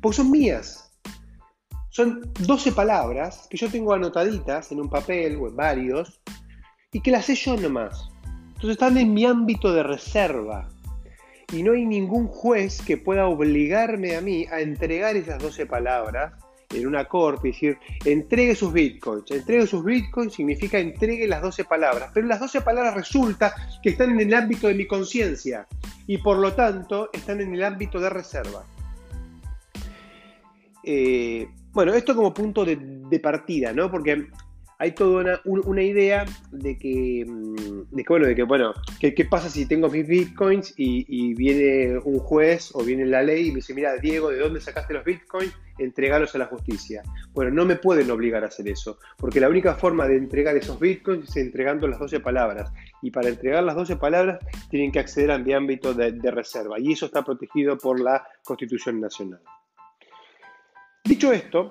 porque 0.01 0.17
son 0.17 0.31
mías. 0.31 0.81
Son 1.89 2.33
12 2.41 2.73
palabras 2.73 3.47
que 3.49 3.55
yo 3.55 3.69
tengo 3.69 3.93
anotaditas 3.93 4.69
en 4.73 4.81
un 4.81 4.89
papel 4.89 5.37
o 5.37 5.47
en 5.47 5.55
varios 5.55 6.21
y 6.91 6.99
que 6.99 7.09
las 7.09 7.25
sé 7.25 7.35
yo 7.35 7.55
nomás. 7.55 8.09
Entonces 8.47 8.71
están 8.71 8.97
en 8.97 9.13
mi 9.13 9.25
ámbito 9.25 9.73
de 9.73 9.81
reserva. 9.81 10.67
Y 11.53 11.63
no 11.63 11.71
hay 11.71 11.85
ningún 11.85 12.27
juez 12.27 12.81
que 12.81 12.97
pueda 12.97 13.27
obligarme 13.27 14.17
a 14.17 14.21
mí 14.21 14.45
a 14.51 14.59
entregar 14.59 15.15
esas 15.15 15.41
12 15.41 15.67
palabras 15.67 16.33
en 16.75 16.87
una 16.87 17.05
corte 17.05 17.47
y 17.47 17.51
decir, 17.51 17.77
entregue 18.03 18.55
sus 18.55 18.71
bitcoins. 18.73 19.29
Entregue 19.31 19.67
sus 19.67 19.83
bitcoins 19.83 20.33
significa 20.33 20.79
entregue 20.79 21.27
las 21.27 21.41
12 21.41 21.65
palabras. 21.65 22.11
Pero 22.13 22.27
las 22.27 22.39
12 22.39 22.61
palabras 22.61 22.93
resulta 22.93 23.53
que 23.81 23.89
están 23.89 24.11
en 24.11 24.21
el 24.21 24.33
ámbito 24.33 24.67
de 24.67 24.75
mi 24.75 24.87
conciencia 24.87 25.67
y 26.07 26.17
por 26.17 26.37
lo 26.37 26.53
tanto 26.53 27.09
están 27.13 27.41
en 27.41 27.53
el 27.53 27.63
ámbito 27.63 27.99
de 27.99 28.09
reserva. 28.09 28.65
Eh, 30.83 31.47
bueno, 31.71 31.93
esto 31.93 32.15
como 32.15 32.33
punto 32.33 32.63
de, 32.63 32.77
de 32.77 33.19
partida, 33.19 33.73
¿no? 33.73 33.89
Porque 33.89 34.27
hay 34.77 34.91
toda 34.91 35.41
una, 35.45 35.83
idea 35.83 36.25
de 36.51 36.77
que, 36.77 37.25
mm, 37.25 37.95
de 37.95 38.03
que, 38.03 38.09
bueno, 38.09 38.27
de 38.27 38.35
que, 38.35 38.43
bueno, 38.43 38.73
¿qué, 38.99 39.25
pasa 39.25 39.49
si 39.49 39.65
tengo 39.65 39.89
mis 39.89 40.07
bitcoins 40.07 40.73
y, 40.77 41.33
viene 41.35 41.97
un 41.99 42.19
juez 42.19 42.71
o 42.73 42.83
viene 42.83 43.05
la 43.05 43.23
ley 43.23 43.47
y 43.47 43.51
me 43.51 43.57
dice, 43.57 43.73
mira, 43.73 43.95
Diego, 43.97 44.29
¿de 44.29 44.39
dónde 44.39 44.59
sacaste 44.59 44.93
los 44.93 45.05
bitcoins? 45.05 45.53
Entregalos 45.77 46.33
a 46.35 46.37
la 46.37 46.45
justicia. 46.45 47.03
Bueno, 47.33 47.51
no 47.51 47.65
me 47.65 47.75
pueden 47.75 48.09
obligar 48.09 48.43
a 48.43 48.47
hacer 48.47 48.67
eso, 48.67 48.99
porque 49.17 49.39
la 49.39 49.49
única 49.49 49.75
forma 49.75 50.07
de 50.07 50.17
entregar 50.17 50.55
esos 50.55 50.79
bitcoins 50.79 51.29
es 51.29 51.37
entregando 51.37 51.87
las 51.87 51.99
12 51.99 52.19
palabras. 52.19 52.71
Y 53.01 53.11
para 53.11 53.29
entregar 53.29 53.63
las 53.63 53.75
12 53.75 53.97
palabras 53.97 54.39
tienen 54.69 54.91
que 54.91 54.99
acceder 54.99 55.31
a 55.31 55.37
mi 55.37 55.53
ámbito 55.53 55.93
de 55.93 56.31
reserva. 56.31 56.79
Y 56.79 56.93
eso 56.93 57.05
está 57.05 57.23
protegido 57.23 57.77
por 57.77 57.99
la 57.99 58.25
Constitución 58.43 59.01
Nacional. 59.01 59.41
Dicho 61.05 61.31
esto, 61.31 61.69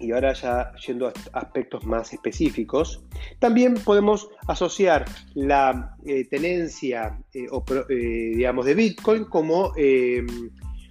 y 0.00 0.12
ahora 0.12 0.32
ya 0.32 0.72
yendo 0.86 1.08
a 1.08 1.12
aspectos 1.38 1.84
más 1.86 2.12
específicos, 2.12 3.02
también 3.38 3.74
podemos 3.74 4.28
asociar 4.46 5.04
la 5.34 5.96
eh, 6.06 6.26
tenencia 6.28 7.18
eh, 7.32 7.46
eh, 7.88 7.94
digamos, 8.36 8.66
de 8.66 8.74
Bitcoin 8.74 9.24
como, 9.24 9.72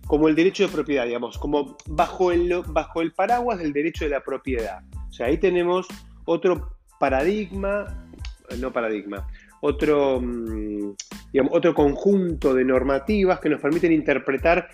como 0.08 0.28
el 0.28 0.36
derecho 0.36 0.64
de 0.64 0.70
propiedad, 0.70 1.06
digamos, 1.06 1.38
como 1.38 1.78
bajo 1.88 2.32
el, 2.32 2.54
bajo 2.68 3.02
el 3.02 3.12
paraguas 3.12 3.60
del 3.60 3.74
derecho 3.74 4.06
de 4.06 4.12
la 4.12 4.22
propiedad. 4.22 4.82
O 5.10 5.14
sea, 5.14 5.28
ahí 5.28 5.38
tenemos 5.38 5.88
otro 6.26 6.78
paradigma, 7.00 8.08
no 8.60 8.72
paradigma, 8.72 9.28
otro, 9.62 10.20
mm, 10.22 10.96
otro 11.52 11.74
conjunto 11.74 12.54
de 12.54 12.66
normativas 12.66 13.40
que 13.40 13.50
nos 13.50 13.62
permiten 13.62 13.94
interpretar 13.94 14.70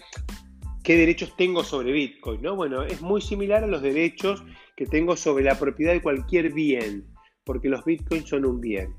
qué 0.89 0.97
derechos 0.97 1.35
tengo 1.37 1.63
sobre 1.63 1.91
Bitcoin, 1.91 2.41
¿no? 2.41 2.55
Bueno, 2.55 2.81
es 2.81 2.99
muy 2.99 3.21
similar 3.21 3.63
a 3.63 3.67
los 3.67 3.83
derechos 3.83 4.43
que 4.75 4.87
tengo 4.87 5.15
sobre 5.15 5.43
la 5.43 5.53
propiedad 5.53 5.93
de 5.93 6.01
cualquier 6.01 6.51
bien, 6.51 7.05
porque 7.43 7.69
los 7.69 7.85
Bitcoins 7.85 8.27
son 8.27 8.43
un 8.43 8.59
bien. 8.59 8.95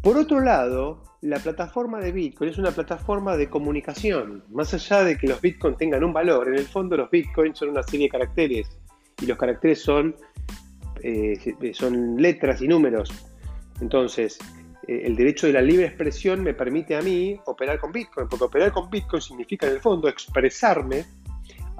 Por 0.00 0.16
otro 0.16 0.38
lado, 0.38 1.02
la 1.22 1.40
plataforma 1.40 1.98
de 1.98 2.12
Bitcoin 2.12 2.50
es 2.50 2.58
una 2.58 2.70
plataforma 2.70 3.36
de 3.36 3.50
comunicación. 3.50 4.44
Más 4.52 4.72
allá 4.74 5.02
de 5.02 5.18
que 5.18 5.26
los 5.26 5.40
Bitcoins 5.40 5.76
tengan 5.76 6.04
un 6.04 6.12
valor, 6.12 6.46
en 6.46 6.54
el 6.54 6.66
fondo 6.66 6.96
los 6.96 7.10
Bitcoins 7.10 7.58
son 7.58 7.70
una 7.70 7.82
serie 7.82 8.06
de 8.06 8.10
caracteres 8.10 8.78
y 9.20 9.26
los 9.26 9.36
caracteres 9.36 9.80
son, 9.80 10.14
eh, 11.02 11.72
son 11.72 12.22
letras 12.22 12.62
y 12.62 12.68
números. 12.68 13.10
Entonces, 13.80 14.38
eh, 14.88 15.02
el 15.04 15.16
derecho 15.16 15.46
de 15.46 15.52
la 15.52 15.62
libre 15.62 15.86
expresión 15.86 16.42
me 16.42 16.54
permite 16.54 16.96
a 16.96 17.02
mí 17.02 17.38
operar 17.46 17.78
con 17.78 17.92
Bitcoin, 17.92 18.28
porque 18.28 18.44
operar 18.44 18.72
con 18.72 18.90
Bitcoin 18.90 19.22
significa 19.22 19.66
en 19.66 19.74
el 19.74 19.80
fondo 19.80 20.08
expresarme 20.08 21.04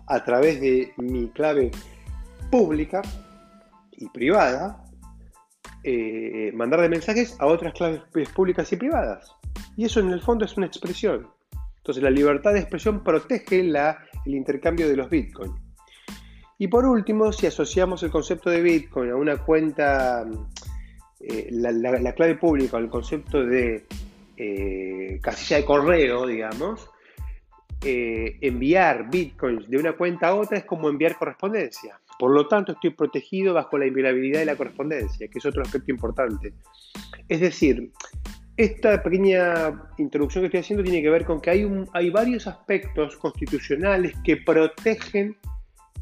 a 0.06 0.24
través 0.24 0.60
de 0.60 0.92
mi 0.96 1.28
clave 1.30 1.70
pública 2.50 3.02
y 3.92 4.08
privada, 4.08 4.84
eh, 5.84 6.52
mandar 6.54 6.80
de 6.80 6.88
mensajes 6.88 7.36
a 7.40 7.46
otras 7.46 7.72
claves 7.74 8.02
públicas 8.34 8.72
y 8.72 8.76
privadas. 8.76 9.32
Y 9.76 9.84
eso 9.84 10.00
en 10.00 10.10
el 10.10 10.20
fondo 10.20 10.44
es 10.44 10.56
una 10.56 10.66
expresión. 10.66 11.28
Entonces 11.78 12.02
la 12.02 12.10
libertad 12.10 12.52
de 12.52 12.60
expresión 12.60 13.02
protege 13.02 13.60
el 13.60 14.34
intercambio 14.34 14.88
de 14.88 14.96
los 14.96 15.10
Bitcoin. 15.10 15.52
Y 16.58 16.68
por 16.68 16.84
último, 16.84 17.32
si 17.32 17.46
asociamos 17.46 18.04
el 18.04 18.10
concepto 18.12 18.48
de 18.48 18.60
Bitcoin 18.60 19.10
a 19.10 19.16
una 19.16 19.36
cuenta 19.36 20.24
eh, 21.24 21.48
la, 21.52 22.12
clave 22.14 22.34
pública, 22.34 22.78
el 22.78 22.88
concepto 22.88 23.44
de 23.44 23.84
eh, 24.36 25.20
casilla 25.22 25.58
de 25.58 25.64
correo, 25.64 26.26
digamos, 26.26 26.90
eh, 27.84 28.38
enviar 28.40 29.08
bitcoins 29.08 29.70
de 29.70 29.76
una 29.76 29.92
cuenta 29.92 30.28
a 30.28 30.34
otra 30.34 30.58
es 30.58 30.64
como 30.64 30.88
enviar 30.88 31.16
correspondencia. 31.16 32.00
Por 32.18 32.32
lo 32.32 32.48
tanto, 32.48 32.72
estoy 32.72 32.90
protegido 32.90 33.54
bajo 33.54 33.78
la 33.78 33.86
inviolabilidad 33.86 34.40
de 34.40 34.46
la 34.46 34.56
correspondencia, 34.56 35.28
que 35.28 35.38
es 35.38 35.46
otro 35.46 35.62
aspecto 35.62 35.92
importante. 35.92 36.54
Es 37.28 37.40
decir, 37.40 37.92
esta 38.56 39.00
pequeña 39.00 39.80
introducción 39.98 40.42
que 40.42 40.46
estoy 40.46 40.60
haciendo 40.60 40.82
tiene 40.82 41.02
que 41.02 41.10
ver 41.10 41.24
con 41.24 41.40
que 41.40 41.50
hay, 41.50 42.10
varios 42.10 42.48
aspectos 42.48 43.16
constitucionales 43.16 44.12
que 44.24 44.38
protegen 44.38 45.36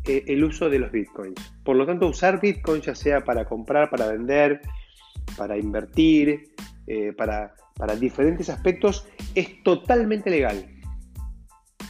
el 0.07 0.43
uso 0.45 0.71
de 0.71 0.79
los 0.79 0.91
bitcoins. 0.91 1.41
Por 1.63 1.77
lo 1.77 1.85
tanto, 1.87 2.07
usar 2.07 2.41
bitcoins, 2.41 2.87
ya 2.87 2.95
sea 2.95 3.21
para 3.23 3.45
comprar, 3.45 3.91
para 3.91 4.07
vender, 4.07 4.63
para 5.37 5.57
invertir, 5.57 6.55
eh, 6.87 7.13
para, 7.13 7.55
diferentes 7.99 8.49
aspectos, 8.49 9.07
es 9.35 9.63
totalmente 9.63 10.31
legal. 10.31 10.69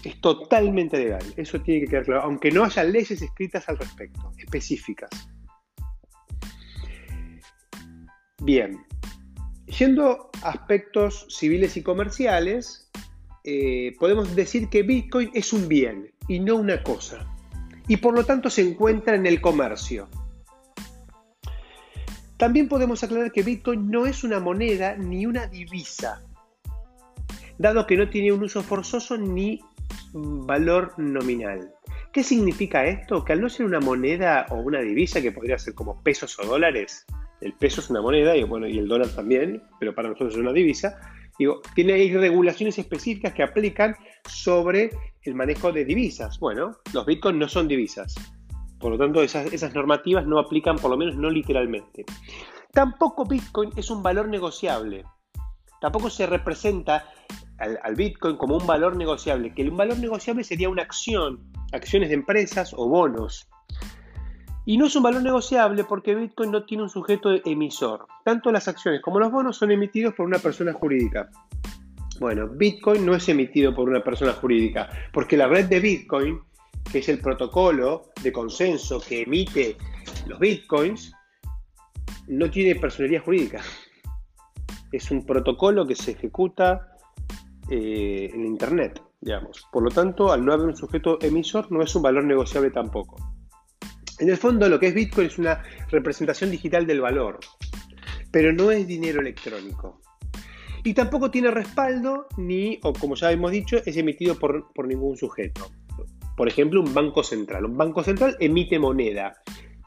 Es 0.04 0.20
totalmente 0.20 0.98
legal. 0.98 1.22
Eso 1.36 1.60
tiene 1.60 1.80
que 1.80 1.86
quedar 1.88 2.04
claro, 2.04 2.22
aunque 2.22 2.50
no 2.50 2.64
haya 2.64 2.84
leyes 2.84 3.22
escritas 3.22 3.68
al 3.68 3.78
respecto, 3.78 4.32
específicas. 4.38 5.10
Bien, 8.42 8.78
yendo 9.66 10.30
a 10.42 10.50
aspectos 10.50 11.26
civiles 11.28 11.76
y 11.76 11.82
comerciales, 11.82 12.90
eh, 13.44 13.94
podemos 13.98 14.34
decir 14.34 14.68
que 14.68 14.82
Bitcoin 14.82 15.30
es 15.34 15.52
un 15.52 15.68
bien 15.68 16.12
y 16.28 16.40
no 16.40 16.56
una 16.56 16.82
cosa. 16.82 17.26
Y 17.88 17.96
por 17.96 18.14
lo 18.14 18.24
tanto 18.24 18.50
se 18.50 18.62
encuentra 18.62 19.14
en 19.14 19.26
el 19.26 19.40
comercio. 19.40 20.08
También 22.40 22.68
podemos 22.68 23.04
aclarar 23.04 23.32
que 23.32 23.42
Bitcoin 23.42 23.90
no 23.90 24.06
es 24.06 24.24
una 24.24 24.40
moneda 24.40 24.96
ni 24.96 25.26
una 25.26 25.46
divisa. 25.46 26.22
dado 27.58 27.86
que 27.86 27.98
no 27.98 28.08
tiene 28.08 28.32
un 28.32 28.42
uso 28.42 28.62
forzoso 28.62 29.18
ni 29.18 29.60
valor 30.14 30.94
nominal. 30.96 31.70
¿Qué 32.14 32.22
significa 32.22 32.86
esto? 32.86 33.22
Que 33.26 33.34
al 33.34 33.42
no 33.42 33.50
ser 33.50 33.66
una 33.66 33.78
moneda 33.78 34.46
o 34.48 34.54
una 34.54 34.80
divisa 34.80 35.20
que 35.20 35.32
podría 35.32 35.58
ser 35.58 35.74
como 35.74 36.02
pesos 36.02 36.38
o 36.38 36.46
dólares, 36.46 37.04
el 37.42 37.52
peso 37.52 37.82
es 37.82 37.90
una 37.90 38.00
moneda 38.00 38.34
y, 38.34 38.42
bueno, 38.44 38.66
y 38.66 38.78
el 38.78 38.88
dólar 38.88 39.08
también, 39.08 39.62
pero 39.78 39.94
para 39.94 40.08
nosotros 40.08 40.32
es 40.32 40.40
una 40.40 40.54
divisa, 40.54 40.98
digo, 41.38 41.60
tiene 41.74 41.92
regulaciones 42.18 42.78
específicas 42.78 43.34
que 43.34 43.42
aplican 43.42 43.94
sobre 44.26 44.88
el 45.24 45.34
manejo 45.34 45.72
de 45.72 45.84
divisas. 45.84 46.40
Bueno, 46.40 46.78
los 46.94 47.04
bitcoins 47.04 47.38
no 47.38 47.48
son 47.48 47.68
divisas, 47.68 48.14
por 48.80 48.92
lo 48.92 48.98
tanto 48.98 49.22
esas, 49.22 49.74
normativas 49.74 50.26
no 50.26 50.38
aplican, 50.38 50.76
por 50.76 50.90
lo 50.90 50.96
menos 50.96 51.14
no 51.16 51.30
literalmente. 51.30 52.04
Tampoco 52.72 53.26
bitcoin 53.26 53.70
es 53.76 53.90
un 53.90 54.02
valor 54.02 54.28
negociable. 54.28 55.04
Tampoco 55.80 56.10
se 56.10 56.26
representa 56.26 57.04
al, 57.58 57.94
Bitcoin 57.94 58.36
como 58.36 58.56
un 58.56 58.66
valor 58.66 58.96
negociable, 58.96 59.54
que 59.54 59.68
un 59.68 59.76
valor 59.76 59.98
negociable 59.98 60.44
sería 60.44 60.68
una 60.68 60.82
acción, 60.82 61.40
acciones 61.72 62.08
de 62.08 62.16
empresas 62.16 62.74
o 62.76 62.88
bonos. 62.88 63.48
Y 64.66 64.76
no 64.76 64.86
es 64.86 64.96
un 64.96 65.02
valor 65.02 65.22
negociable 65.22 65.84
porque 65.84 66.14
Bitcoin 66.14 66.50
no 66.50 66.64
tiene 66.64 66.84
un 66.84 66.90
sujeto 66.90 67.30
emisor. 67.44 68.06
Tanto 68.24 68.52
las 68.52 68.68
acciones 68.68 69.00
como 69.00 69.18
los 69.18 69.32
bonos 69.32 69.56
son 69.56 69.70
emitidos 69.70 70.14
por 70.14 70.26
una 70.26 70.38
persona 70.38 70.72
jurídica. 70.72 71.30
Bueno, 72.18 72.46
Bitcoin 72.48 73.04
no 73.04 73.14
es 73.14 73.28
emitido 73.30 73.74
por 73.74 73.88
una 73.88 74.04
persona 74.04 74.32
jurídica, 74.32 74.90
porque 75.12 75.38
la 75.38 75.48
red 75.48 75.66
de 75.66 75.80
Bitcoin, 75.80 76.40
que 76.90 76.98
es 76.98 77.08
el 77.08 77.20
protocolo 77.20 78.10
de 78.22 78.32
consenso 78.32 79.00
que 79.00 79.22
emite 79.22 79.76
los 80.26 80.38
Bitcoins, 80.38 81.12
no 82.28 82.50
tiene 82.50 82.78
personalidad 82.78 83.24
jurídica. 83.24 83.60
Es 84.92 85.10
un 85.10 85.24
protocolo 85.24 85.86
que 85.86 85.94
se 85.94 86.12
ejecuta 86.12 86.96
eh, 87.68 88.30
en 88.32 88.44
Internet, 88.46 89.02
digamos. 89.20 89.66
Por 89.72 89.82
lo 89.82 89.90
tanto, 89.90 90.32
al 90.32 90.44
no 90.44 90.52
haber 90.52 90.66
un 90.66 90.76
sujeto 90.76 91.18
emisor, 91.20 91.70
no 91.70 91.82
es 91.82 91.94
un 91.94 92.02
valor 92.02 92.24
negociable 92.24 92.70
tampoco. 92.70 93.16
En 94.18 94.28
el 94.28 94.36
fondo, 94.36 94.68
lo 94.68 94.78
que 94.78 94.88
es 94.88 94.94
Bitcoin 94.94 95.28
es 95.28 95.38
una 95.38 95.62
representación 95.90 96.50
digital 96.50 96.86
del 96.86 97.00
valor, 97.00 97.38
pero 98.30 98.52
no 98.52 98.70
es 98.70 98.86
dinero 98.86 99.20
electrónico. 99.20 100.00
Y 100.84 100.94
tampoco 100.94 101.30
tiene 101.30 101.50
respaldo, 101.50 102.26
ni, 102.36 102.80
o 102.82 102.92
como 102.92 103.14
ya 103.14 103.32
hemos 103.32 103.50
dicho, 103.50 103.78
es 103.84 103.96
emitido 103.96 104.38
por, 104.38 104.72
por 104.72 104.86
ningún 104.86 105.16
sujeto. 105.16 105.70
Por 106.36 106.48
ejemplo, 106.48 106.80
un 106.80 106.94
banco 106.94 107.22
central. 107.22 107.64
Un 107.64 107.76
banco 107.76 108.02
central 108.02 108.36
emite 108.40 108.78
moneda. 108.78 109.42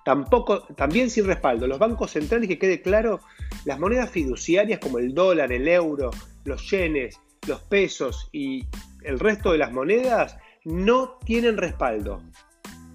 Tampoco, 0.05 0.61
también 0.75 1.09
sin 1.09 1.25
respaldo. 1.25 1.67
Los 1.67 1.79
bancos 1.79 2.11
centrales, 2.11 2.47
que 2.47 2.59
quede 2.59 2.81
claro, 2.81 3.21
las 3.65 3.79
monedas 3.79 4.09
fiduciarias 4.11 4.79
como 4.79 4.99
el 4.99 5.13
dólar, 5.13 5.51
el 5.51 5.67
euro, 5.67 6.11
los 6.43 6.69
yenes, 6.69 7.19
los 7.47 7.61
pesos 7.61 8.29
y 8.31 8.65
el 9.03 9.19
resto 9.19 9.51
de 9.51 9.57
las 9.57 9.71
monedas 9.71 10.37
no 10.65 11.17
tienen 11.25 11.57
respaldo 11.57 12.21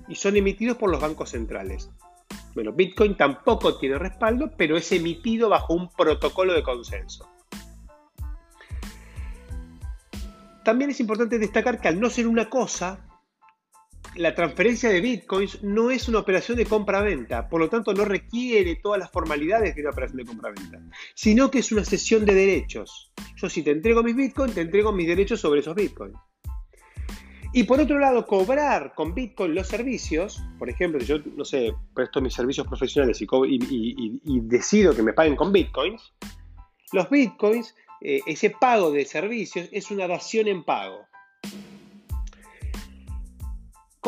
y 0.08 0.14
son 0.14 0.36
emitidos 0.36 0.76
por 0.76 0.90
los 0.90 1.00
bancos 1.00 1.30
centrales. 1.30 1.90
Bueno, 2.54 2.72
Bitcoin 2.72 3.16
tampoco 3.16 3.78
tiene 3.78 3.98
respaldo, 3.98 4.50
pero 4.56 4.76
es 4.76 4.90
emitido 4.92 5.48
bajo 5.48 5.74
un 5.74 5.88
protocolo 5.90 6.54
de 6.54 6.62
consenso. 6.62 7.28
También 10.64 10.90
es 10.90 11.00
importante 11.00 11.38
destacar 11.38 11.80
que 11.80 11.88
al 11.88 12.00
no 12.00 12.10
ser 12.10 12.26
una 12.26 12.50
cosa, 12.50 13.07
la 14.16 14.34
transferencia 14.34 14.88
de 14.88 15.00
bitcoins 15.00 15.62
no 15.62 15.90
es 15.90 16.08
una 16.08 16.18
operación 16.18 16.58
de 16.58 16.66
compra-venta, 16.66 17.48
por 17.48 17.60
lo 17.60 17.68
tanto 17.68 17.94
no 17.94 18.04
requiere 18.04 18.76
todas 18.76 18.98
las 18.98 19.10
formalidades 19.10 19.74
de 19.74 19.82
una 19.82 19.90
operación 19.90 20.18
de 20.18 20.24
compra-venta, 20.24 20.80
sino 21.14 21.50
que 21.50 21.60
es 21.60 21.72
una 21.72 21.84
cesión 21.84 22.24
de 22.24 22.34
derechos. 22.34 23.12
Yo 23.36 23.48
si 23.48 23.62
te 23.62 23.70
entrego 23.70 24.02
mis 24.02 24.16
bitcoins, 24.16 24.54
te 24.54 24.62
entrego 24.62 24.92
mis 24.92 25.06
derechos 25.06 25.40
sobre 25.40 25.60
esos 25.60 25.74
bitcoins. 25.74 26.16
Y 27.52 27.64
por 27.64 27.80
otro 27.80 27.98
lado, 27.98 28.26
cobrar 28.26 28.94
con 28.94 29.14
Bitcoin 29.14 29.54
los 29.54 29.68
servicios, 29.68 30.42
por 30.58 30.68
ejemplo, 30.68 31.00
yo, 31.00 31.18
no 31.34 31.46
sé, 31.46 31.72
presto 31.94 32.20
mis 32.20 32.34
servicios 32.34 32.66
profesionales 32.66 33.20
y, 33.22 34.40
decido 34.42 34.94
que 34.94 35.02
me 35.02 35.14
paguen 35.14 35.34
con 35.34 35.50
Bitcoins, 35.50 36.12
los 36.92 37.08
Bitcoins, 37.08 37.74
eh, 38.02 38.20
ese 38.26 38.50
pago 38.50 38.90
de 38.90 39.04
servicios 39.06 39.68
es 39.72 39.90
una 39.90 40.06
dación 40.06 40.46
en 40.46 40.62
pago. 40.62 41.07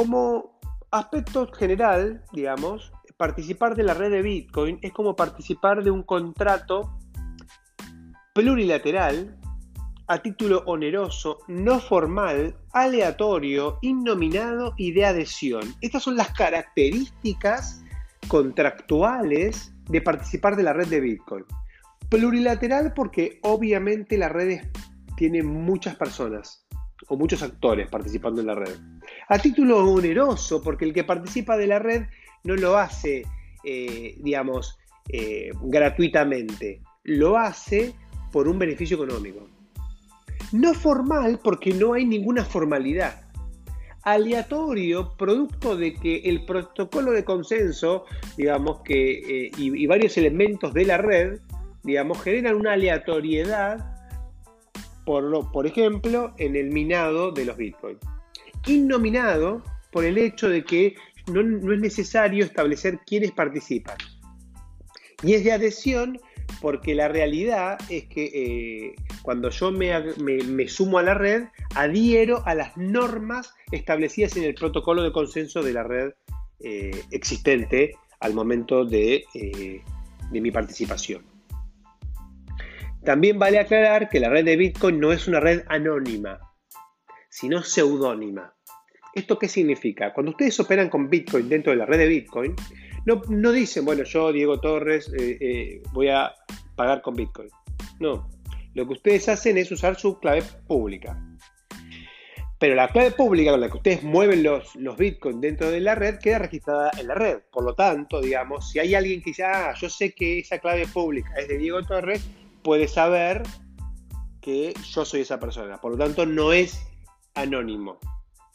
Como 0.01 0.59
aspecto 0.93 1.47
general, 1.53 2.25
digamos, 2.33 2.91
participar 3.19 3.77
de 3.77 3.83
la 3.83 3.93
red 3.93 4.11
de 4.11 4.23
Bitcoin 4.23 4.79
es 4.81 4.95
como 4.95 5.15
participar 5.15 5.85
de 5.85 5.91
un 5.91 6.05
contrato 6.05 6.97
plurilateral 8.33 9.39
a 10.07 10.23
título 10.23 10.63
oneroso, 10.65 11.41
no 11.49 11.81
formal, 11.81 12.57
aleatorio, 12.73 13.77
innominado 13.83 14.73
y 14.79 14.93
de 14.93 15.05
adhesión. 15.05 15.75
Estas 15.83 16.03
son 16.03 16.17
las 16.17 16.33
características 16.33 17.83
contractuales 18.27 19.75
de 19.91 20.01
participar 20.01 20.57
de 20.57 20.63
la 20.63 20.73
red 20.73 20.89
de 20.89 21.01
Bitcoin. 21.01 21.45
Plurilateral 22.09 22.95
porque 22.95 23.39
obviamente 23.43 24.17
la 24.17 24.31
red 24.31 24.63
tiene 25.19 25.43
muchas 25.43 25.95
personas 25.97 26.67
o 27.09 27.19
muchos 27.19 27.43
actores 27.43 27.87
participando 27.91 28.41
en 28.41 28.47
la 28.47 28.55
red. 28.55 28.79
A 29.31 29.39
título 29.39 29.85
oneroso, 29.85 30.61
porque 30.61 30.85
el 30.85 30.93
que 30.93 31.05
participa 31.05 31.57
de 31.57 31.69
la 31.69 31.79
red 31.79 32.03
no 32.43 32.57
lo 32.57 32.77
hace, 32.77 33.25
eh, 33.63 34.17
digamos, 34.19 34.77
eh, 35.09 35.53
gratuitamente, 35.63 36.81
lo 37.05 37.39
hace 37.39 37.95
por 38.33 38.49
un 38.49 38.59
beneficio 38.59 38.97
económico. 38.97 39.47
No 40.51 40.75
formal 40.75 41.39
porque 41.45 41.73
no 41.73 41.93
hay 41.93 42.07
ninguna 42.07 42.45
formalidad. 42.45 43.23
Aleatorio, 44.03 45.13
producto 45.17 45.77
de 45.77 45.95
que 45.95 46.23
el 46.25 46.45
protocolo 46.45 47.13
de 47.13 47.25
consenso, 47.25 48.07
digamos 48.37 48.81
que, 48.83 49.45
eh, 49.47 49.51
y, 49.57 49.87
varios 49.87 50.19
elementos 50.19 50.75
de 50.75 50.87
la 50.87 50.97
red, 50.97 51.39
digamos, 51.85 52.21
generan 52.21 52.57
una 52.57 52.73
aleatoriedad 52.73 53.97
por, 55.05 55.53
por 55.53 55.69
ejemplo, 55.69 56.35
en 56.39 56.57
el 56.57 56.73
minado 56.73 57.31
de 57.31 57.45
los 57.45 57.57
bitcoins. 57.57 58.01
Innominado 58.67 59.63
por 59.91 60.05
el 60.05 60.19
hecho 60.19 60.49
de 60.49 60.65
que 60.65 60.95
no, 61.27 61.41
es 61.73 61.81
necesario 61.81 62.45
establecer 62.45 63.01
quiénes 63.07 63.33
participan. 63.33 63.97
Y 65.23 65.35
es 65.35 65.45
de 65.45 65.53
adhesión 65.53 66.19
porque 66.61 66.95
la 66.95 67.09
realidad 67.09 67.79
es 67.89 68.07
que 68.07 68.25
eh, 68.25 68.95
cuando 69.23 69.51
yo 69.51 69.71
me, 69.71 70.69
sumo 70.69 70.99
a 70.99 71.03
la 71.03 71.15
red, 71.15 71.45
adhiero 71.75 72.43
a 72.47 72.55
las 72.55 72.77
normas 72.77 73.55
establecidas 73.71 74.37
en 74.37 74.45
el 74.45 74.55
protocolo 74.55 75.03
de 75.03 75.13
consenso 75.13 75.63
de 75.63 75.73
la 75.73 75.85
red 75.85 76.13
eh, 76.61 77.03
existente 77.11 77.97
al 78.19 78.35
momento 78.35 78.85
de, 78.85 79.25
eh, 79.35 79.81
de 80.31 80.41
mi 80.41 80.51
participación. 80.51 81.25
También 83.05 83.39
vale 83.39 83.59
aclarar 83.59 84.11
que 84.11 84.21
la 84.21 84.29
red 84.29 84.45
de 84.45 84.57
Bitcoin 84.57 85.01
no 85.01 85.13
es 85.13 85.27
una 85.27 85.41
red 85.41 85.63
anónima, 85.69 86.39
sino 87.41 87.63
seudónima. 87.63 88.53
¿Esto 89.15 89.39
qué 89.39 89.49
significa? 89.49 90.13
Cuando 90.13 90.33
ustedes 90.33 90.61
operan 90.61 90.91
con 90.91 91.09
Bitcoin 91.09 91.49
dentro 91.49 91.73
de 91.73 91.79
la 91.79 91.87
red 91.87 91.99
de 91.99 92.07
Bitcoin, 92.07 92.55
no, 93.07 93.23
no 93.29 93.51
dicen, 93.51 93.85
bueno, 93.87 94.05
yo, 94.05 94.31
Diego 94.31 94.61
Torres, 94.61 95.11
eh, 95.19 95.39
eh, 95.41 95.83
voy 95.93 96.09
a 96.09 96.35
pagar 96.77 97.01
con 97.01 97.17
Bitcoin. 97.17 97.49
No, 97.99 98.29
lo 98.75 98.87
que 98.87 98.93
ustedes 98.93 99.29
hacen 99.31 99.57
es 99.57 99.73
usar 99.73 99.99
su 99.99 100.19
clave 100.19 100.43
pública. 100.67 101.19
Pero 102.59 102.75
la 102.75 102.89
clave 102.89 103.13
pública 103.13 103.53
con 103.53 103.63
la 103.63 103.71
que 103.71 103.79
ustedes 103.79 104.03
mueven 104.03 104.43
los, 104.43 104.77
los 104.77 104.99
Bitcoin 104.99 105.41
dentro 105.41 105.71
de 105.71 105.81
la 105.81 105.95
red 105.95 106.19
queda 106.19 106.41
registrada 106.41 106.91
en 106.99 107.09
la 107.09 107.15
red. 107.15 107.39
Por 107.51 107.65
lo 107.65 107.75
tanto, 107.75 108.21
digamos, 108.21 108.71
si 108.71 108.81
hay 108.81 108.95
alguien 108.95 109.23
que 109.23 109.31
dice, 109.31 109.45
ah, 109.45 109.73
yo 109.81 109.89
sé 109.89 110.13
que 110.13 110.41
esa 110.41 110.59
clave 110.59 110.87
pública 110.87 111.31
es 111.39 111.49
de 111.49 111.57
Diego 111.57 111.83
Torres, 111.85 112.23
puede 112.63 112.87
saber 112.87 113.43
que 114.43 114.75
yo 114.91 115.07
soy 115.07 115.23
esa 115.23 115.41
persona. 115.41 115.81
Por 115.81 115.93
lo 115.93 115.99
tanto, 115.99 116.27
no 116.27 116.53
es 116.53 116.90
anónimo, 117.35 117.99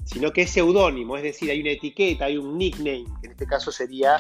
sino 0.06 0.32
que 0.32 0.44
es 0.44 0.52
seudónimo, 0.52 1.18
es 1.18 1.24
decir, 1.24 1.50
hay 1.52 1.62
una 1.62 1.72
etiqueta, 1.72 2.26
hay 2.26 2.38
un 2.38 2.58
nickname, 2.58 3.06
que 3.22 3.28
en 3.28 3.32
este 3.32 3.46
caso 3.46 3.72
sería 3.72 4.18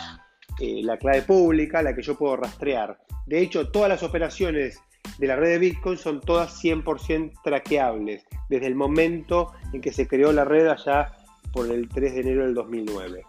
eh, 0.59 0.81
la 0.83 0.97
clave 0.97 1.21
pública, 1.21 1.81
la 1.81 1.95
que 1.95 2.01
yo 2.01 2.17
puedo 2.17 2.37
rastrear. 2.37 2.97
De 3.25 3.39
hecho, 3.39 3.69
todas 3.69 3.89
las 3.89 4.03
operaciones 4.03 4.79
de 5.17 5.27
la 5.27 5.35
red 5.35 5.49
de 5.49 5.59
Bitcoin 5.59 5.97
son 5.97 6.21
todas 6.21 6.63
100% 6.63 7.33
traqueables, 7.43 8.25
desde 8.49 8.67
el 8.67 8.75
momento 8.75 9.53
en 9.73 9.81
que 9.81 9.91
se 9.91 10.07
creó 10.07 10.31
la 10.31 10.45
red 10.45 10.67
allá 10.67 11.13
por 11.53 11.71
el 11.71 11.87
3 11.89 12.15
de 12.15 12.21
enero 12.21 12.45
del 12.45 12.53
2009. 12.53 13.23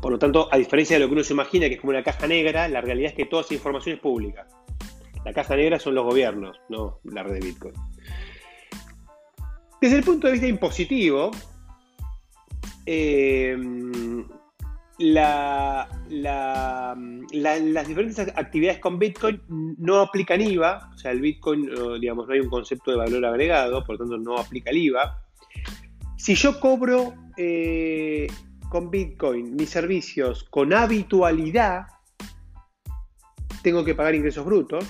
Por 0.00 0.12
lo 0.12 0.18
tanto, 0.18 0.48
a 0.52 0.56
diferencia 0.56 0.96
de 0.96 1.00
lo 1.00 1.08
que 1.08 1.14
uno 1.14 1.24
se 1.24 1.32
imagina, 1.32 1.68
que 1.68 1.74
es 1.74 1.80
como 1.80 1.90
una 1.90 2.02
caja 2.02 2.26
negra, 2.26 2.68
la 2.68 2.80
realidad 2.80 3.10
es 3.10 3.16
que 3.16 3.26
toda 3.26 3.42
esa 3.42 3.54
información 3.54 3.96
es 3.96 4.00
pública. 4.00 4.46
La 5.24 5.32
caja 5.32 5.56
negra 5.56 5.78
son 5.78 5.94
los 5.94 6.04
gobiernos, 6.04 6.60
no 6.68 7.00
la 7.04 7.22
red 7.22 7.34
de 7.34 7.40
Bitcoin. 7.40 7.74
Desde 9.80 9.98
el 9.98 10.04
punto 10.04 10.26
de 10.26 10.32
vista 10.34 10.48
impositivo, 10.48 11.30
eh, 12.86 13.56
las 14.98 15.88
diferentes 17.86 18.18
actividades 18.34 18.80
con 18.80 18.98
Bitcoin 18.98 19.42
no 19.48 20.00
aplican 20.00 20.40
IVA, 20.40 20.90
o 20.94 20.98
sea, 20.98 21.10
el 21.10 21.20
Bitcoin, 21.20 21.68
digamos, 22.00 22.26
no 22.26 22.32
hay 22.32 22.40
un 22.40 22.48
concepto 22.48 22.90
de 22.90 22.96
valor 22.96 23.26
agregado, 23.26 23.84
por 23.84 23.98
lo 23.98 24.06
tanto 24.06 24.16
no 24.18 24.38
aplica 24.38 24.70
el 24.70 24.78
IVA. 24.78 25.22
Si 26.16 26.34
yo 26.34 26.58
cobro 26.58 27.14
eh, 27.36 28.26
con 28.70 28.90
Bitcoin 28.90 29.54
mis 29.54 29.68
servicios 29.68 30.44
con 30.44 30.72
habitualidad, 30.72 31.86
tengo 33.62 33.84
que 33.84 33.94
pagar 33.94 34.14
ingresos 34.14 34.44
brutos, 34.44 34.84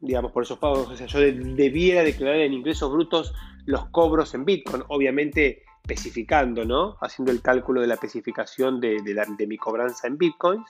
digamos, 0.00 0.32
por 0.32 0.44
esos 0.44 0.58
pagos, 0.58 0.88
o 0.88 0.96
sea, 0.96 1.06
yo 1.06 1.18
debiera 1.20 2.02
declarar 2.02 2.40
en 2.40 2.54
ingresos 2.54 2.90
brutos 2.90 3.34
los 3.66 3.88
cobros 3.90 4.34
en 4.34 4.44
Bitcoin, 4.44 4.82
obviamente 4.88 5.64
especificando, 5.82 6.64
¿no? 6.64 6.96
Haciendo 7.00 7.32
el 7.32 7.42
cálculo 7.42 7.80
de 7.80 7.86
la 7.86 7.94
especificación 7.94 8.80
de, 8.80 9.46
mi 9.46 9.56
cobranza 9.56 10.06
en 10.06 10.18
Bitcoins. 10.18 10.66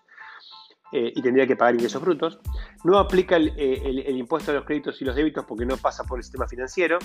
Eh, 0.92 1.12
y 1.14 1.22
tendría 1.22 1.46
que 1.46 1.55
pagar 1.55 1.74
ingresos 1.74 2.03
brutos. 2.03 2.40
No 2.83 2.98
aplica 2.98 3.37
el, 3.37 3.53
el, 3.57 4.16
impuesto 4.16 4.50
a 4.50 4.55
los 4.55 4.64
créditos 4.64 5.00
y 5.00 5.05
los 5.05 5.14
débitos 5.14 5.44
porque 5.44 5.64
no 5.64 5.76
pasa 5.76 6.03
por 6.03 6.18
el 6.18 6.24
sistema 6.24 6.48
financiero. 6.48 6.98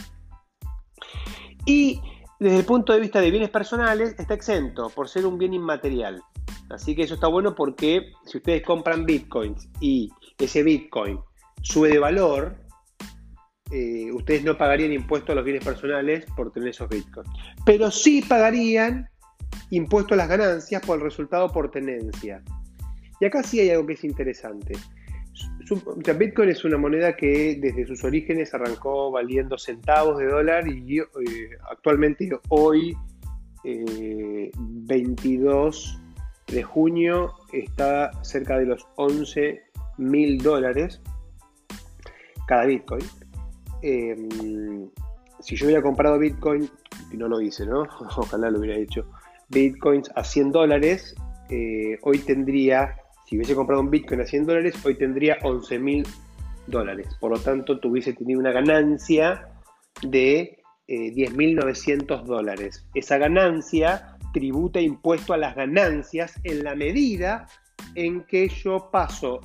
Y 1.65 2.01
desde 2.39 2.59
el 2.59 2.65
punto 2.65 2.93
de 2.93 2.99
vista 2.99 3.21
de 3.21 3.31
bienes 3.31 3.49
personales, 3.49 4.15
está 4.17 4.33
exento 4.33 4.89
por 4.89 5.07
ser 5.07 5.25
un 5.25 5.37
bien 5.37 5.53
inmaterial. 5.53 6.21
Así 6.69 6.95
que 6.95 7.03
eso 7.03 7.13
está 7.13 7.27
bueno 7.27 7.53
porque 7.53 8.11
si 8.25 8.37
ustedes 8.37 8.63
compran 8.63 9.05
bitcoins 9.05 9.69
y 9.79 10.11
ese 10.39 10.63
bitcoin 10.63 11.19
sube 11.61 11.89
de 11.89 11.99
valor, 11.99 12.57
eh, 13.75 14.09
ustedes 14.13 14.45
no 14.45 14.57
pagarían 14.57 14.93
impuestos 14.93 15.31
a 15.31 15.35
los 15.35 15.43
bienes 15.43 15.65
personales 15.65 16.25
por 16.37 16.49
tener 16.53 16.69
esos 16.69 16.87
bitcoins. 16.87 17.29
Pero 17.65 17.91
sí 17.91 18.21
pagarían 18.21 19.09
impuestos 19.69 20.13
a 20.13 20.15
las 20.15 20.29
ganancias 20.29 20.81
por 20.81 20.97
el 20.97 21.03
resultado 21.03 21.51
por 21.51 21.71
tenencia. 21.71 22.41
Y 23.19 23.25
acá 23.25 23.43
sí 23.43 23.59
hay 23.59 23.71
algo 23.71 23.85
que 23.85 23.93
es 23.93 24.05
interesante. 24.05 24.75
Bitcoin 26.17 26.49
es 26.49 26.63
una 26.63 26.77
moneda 26.77 27.17
que 27.17 27.57
desde 27.59 27.85
sus 27.85 28.01
orígenes 28.05 28.53
arrancó 28.53 29.11
valiendo 29.11 29.57
centavos 29.57 30.19
de 30.19 30.27
dólar 30.27 30.69
y 30.69 30.99
eh, 30.99 31.05
actualmente 31.69 32.29
hoy, 32.47 32.95
22 34.55 35.99
eh, 36.47 36.53
de 36.53 36.63
junio, 36.63 37.33
está 37.51 38.11
cerca 38.23 38.57
de 38.57 38.67
los 38.67 38.87
11 38.95 39.61
mil 39.97 40.37
dólares 40.37 41.01
cada 42.47 42.65
Bitcoin. 42.65 43.03
Em, 43.87 44.89
si 45.39 45.55
yo 45.55 45.67
hubiera 45.67 45.81
comprado 45.81 46.17
Bitcoin, 46.17 46.69
y 47.11 47.17
no 47.17 47.27
lo 47.27 47.39
hice, 47.39 47.65
¿no? 47.65 47.83
Ojalá 48.17 48.49
lo 48.49 48.59
hubiera 48.59 48.77
hecho, 48.77 49.05
Bitcoins 49.49 50.09
a 50.15 50.23
100 50.23 50.51
dólares, 50.51 51.15
eh, 51.49 51.99
hoy 52.01 52.17
tendría 52.19 52.95
si 53.25 53.37
hubiese 53.37 53.55
comprado 53.55 53.81
un 53.81 53.89
Bitcoin 53.89 54.21
a 54.21 54.25
100 54.25 54.45
dólares, 54.45 54.85
hoy 54.85 54.95
tendría 54.95 55.37
11 55.41 55.79
mil 55.79 56.07
dólares. 56.67 57.07
Por 57.19 57.31
lo 57.31 57.39
tanto, 57.39 57.79
tuviese 57.79 58.13
tenido 58.13 58.39
una 58.39 58.51
ganancia 58.51 59.47
de 60.03 60.59
eh, 60.87 61.11
10.900 61.11 62.23
dólares. 62.23 62.85
Esa 62.93 63.17
ganancia 63.17 64.17
tributa 64.31 64.79
impuesto 64.79 65.33
a 65.33 65.37
las 65.37 65.55
ganancias 65.55 66.39
en 66.43 66.63
la 66.63 66.75
medida 66.75 67.47
en 67.95 68.23
que 68.25 68.47
yo 68.47 68.89
paso 68.91 69.41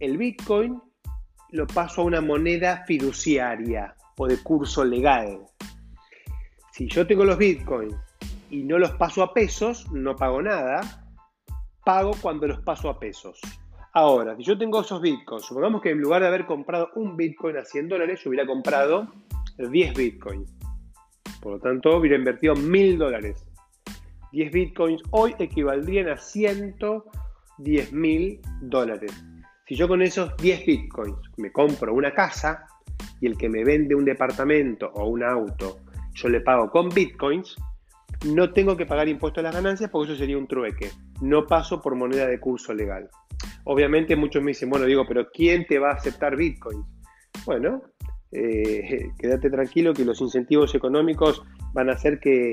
el 0.00 0.18
Bitcoin, 0.18 0.80
lo 1.54 1.68
paso 1.68 2.00
a 2.00 2.04
una 2.04 2.20
moneda 2.20 2.84
fiduciaria 2.84 3.94
o 4.16 4.26
de 4.26 4.42
curso 4.42 4.84
legal. 4.84 5.38
Si 6.72 6.88
yo 6.88 7.06
tengo 7.06 7.24
los 7.24 7.38
Bitcoins 7.38 7.94
y 8.50 8.64
no 8.64 8.76
los 8.76 8.90
paso 8.96 9.22
a 9.22 9.32
pesos, 9.32 9.88
no 9.92 10.16
pago 10.16 10.42
nada 10.42 10.80
pago 11.84 12.12
cuando 12.20 12.48
los 12.48 12.60
paso 12.62 12.88
a 12.88 12.98
pesos. 12.98 13.38
Ahora, 13.92 14.34
si 14.36 14.42
yo 14.42 14.58
tengo 14.58 14.80
esos 14.80 15.00
bitcoins, 15.00 15.44
supongamos 15.44 15.82
que 15.82 15.90
en 15.90 16.00
lugar 16.00 16.22
de 16.22 16.28
haber 16.28 16.46
comprado 16.46 16.88
un 16.96 17.16
bitcoin 17.16 17.58
a 17.58 17.64
100 17.64 17.88
dólares, 17.88 18.20
yo 18.24 18.30
hubiera 18.30 18.46
comprado 18.46 19.12
10 19.58 19.94
bitcoins. 19.94 20.52
Por 21.40 21.52
lo 21.52 21.60
tanto, 21.60 21.98
hubiera 21.98 22.16
invertido 22.16 22.56
1000 22.56 22.98
dólares. 22.98 23.46
10 24.32 24.50
bitcoins 24.50 25.02
hoy 25.10 25.36
equivaldrían 25.38 26.08
a 26.08 26.16
110 26.16 27.92
mil 27.92 28.40
dólares. 28.62 29.12
Si 29.66 29.76
yo 29.76 29.88
con 29.88 30.02
esos 30.02 30.36
10 30.36 30.66
bitcoins 30.66 31.16
me 31.38 31.50
compro 31.50 31.94
una 31.94 32.12
casa 32.12 32.66
y 33.20 33.26
el 33.26 33.38
que 33.38 33.48
me 33.48 33.64
vende 33.64 33.94
un 33.94 34.04
departamento 34.04 34.90
o 34.94 35.08
un 35.08 35.22
auto, 35.22 35.78
yo 36.12 36.28
le 36.28 36.42
pago 36.42 36.70
con 36.70 36.90
bitcoins, 36.90 37.56
no 38.26 38.52
tengo 38.52 38.76
que 38.76 38.84
pagar 38.84 39.08
impuestos 39.08 39.40
a 39.40 39.44
las 39.44 39.54
ganancias 39.54 39.90
porque 39.90 40.12
eso 40.12 40.18
sería 40.18 40.36
un 40.36 40.46
trueque. 40.46 40.90
No 41.22 41.46
paso 41.46 41.80
por 41.80 41.94
moneda 41.94 42.26
de 42.26 42.38
curso 42.38 42.74
legal. 42.74 43.08
Obviamente 43.64 44.16
muchos 44.16 44.42
me 44.42 44.50
dicen, 44.50 44.68
bueno, 44.68 44.84
digo, 44.84 45.06
pero 45.08 45.30
¿quién 45.32 45.66
te 45.66 45.78
va 45.78 45.92
a 45.92 45.94
aceptar 45.94 46.36
bitcoins? 46.36 46.84
Bueno, 47.46 47.82
eh, 48.32 49.08
quédate 49.18 49.48
tranquilo 49.48 49.94
que 49.94 50.04
los 50.04 50.20
incentivos 50.20 50.74
económicos 50.74 51.42
van 51.72 51.88
a 51.88 51.94
hacer 51.94 52.20
que, 52.20 52.52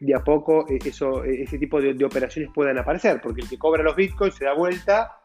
de 0.00 0.14
a 0.14 0.24
poco 0.24 0.66
ese 0.68 1.58
tipo 1.58 1.80
de, 1.80 2.04
operaciones 2.04 2.50
puedan 2.52 2.78
aparecer, 2.78 3.20
porque 3.22 3.42
el 3.42 3.48
que 3.48 3.58
cobra 3.58 3.84
los 3.84 3.94
bitcoins 3.94 4.34
se 4.34 4.44
da 4.44 4.54
vuelta 4.54 5.17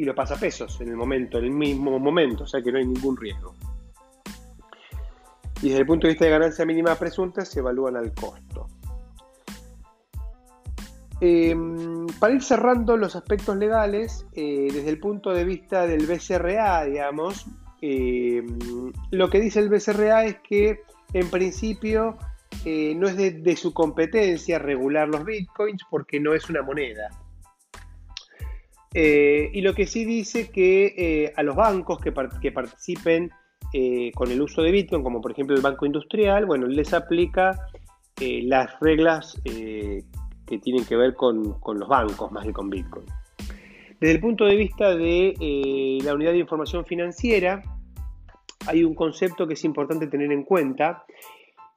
y 0.00 0.04
lo 0.04 0.14
pasa 0.14 0.34
a 0.34 0.38
pesos 0.38 0.80
en 0.80 0.88
el 0.88 0.96
momento, 0.96 1.36
en 1.36 1.44
el 1.44 1.50
mismo 1.50 1.98
momento, 1.98 2.44
o 2.44 2.46
sea 2.46 2.62
que 2.62 2.72
no 2.72 2.78
hay 2.78 2.86
ningún 2.86 3.18
riesgo. 3.18 3.54
Y 5.60 5.68
desde 5.68 5.80
el 5.80 5.86
punto 5.86 6.06
de 6.06 6.14
vista 6.14 6.24
de 6.24 6.30
ganancia 6.30 6.64
mínima 6.64 6.94
presunta 6.94 7.44
se 7.44 7.58
evalúan 7.58 7.96
al 7.96 8.14
costo. 8.14 8.66
Em, 11.20 12.06
para 12.18 12.32
ir 12.32 12.42
cerrando 12.42 12.96
los 12.96 13.14
aspectos 13.14 13.54
legales, 13.58 14.24
eh, 14.32 14.68
desde 14.72 14.88
el 14.88 14.98
punto 14.98 15.34
de 15.34 15.44
vista 15.44 15.86
del 15.86 16.06
BCRA, 16.06 16.86
digamos, 16.86 17.44
em, 17.82 18.56
lo 19.10 19.28
que 19.28 19.38
dice 19.38 19.60
el 19.60 19.68
BCRA 19.68 20.24
es 20.24 20.36
que 20.40 20.80
en 21.12 21.28
principio 21.28 22.16
eh, 22.64 22.94
no 22.96 23.06
es 23.06 23.18
de, 23.18 23.56
su 23.56 23.74
competencia 23.74 24.58
regular 24.58 25.08
los 25.08 25.26
bitcoins 25.26 25.82
porque 25.90 26.18
no 26.20 26.32
es 26.32 26.48
una 26.48 26.62
moneda. 26.62 27.10
Eh, 28.92 29.50
y 29.52 29.60
lo 29.60 29.74
que 29.74 29.86
sí 29.86 30.04
dice 30.04 30.50
que 30.50 31.32
a 31.36 31.42
los 31.42 31.56
bancos 31.56 31.98
que, 31.98 32.12
participen 32.12 33.30
con 34.14 34.30
el 34.30 34.42
uso 34.42 34.62
de 34.62 34.72
bitcoin, 34.72 35.02
como 35.02 35.20
por 35.20 35.32
ejemplo 35.32 35.54
el 35.54 35.62
Banco 35.62 35.86
Industrial, 35.86 36.44
bueno, 36.46 36.66
les 36.66 36.92
aplica 36.92 37.68
las 38.18 38.78
reglas 38.80 39.40
que 40.50 40.58
tienen 40.58 40.84
que 40.84 40.96
ver 40.96 41.14
con, 41.14 41.56
los 41.64 41.88
bancos 41.88 42.30
más 42.32 42.44
que 42.44 42.52
con 42.52 42.68
Bitcoin. 42.68 43.06
Desde 44.00 44.14
el 44.14 44.20
punto 44.20 44.44
de 44.44 44.56
vista 44.56 44.96
de 44.96 45.34
eh, 45.40 45.98
la 46.02 46.14
unidad 46.14 46.32
de 46.32 46.38
información 46.38 46.84
financiera, 46.84 47.62
hay 48.66 48.82
un 48.82 48.94
concepto 48.94 49.46
que 49.46 49.54
es 49.54 49.64
importante 49.64 50.08
tener 50.08 50.32
en 50.32 50.42
cuenta, 50.42 51.04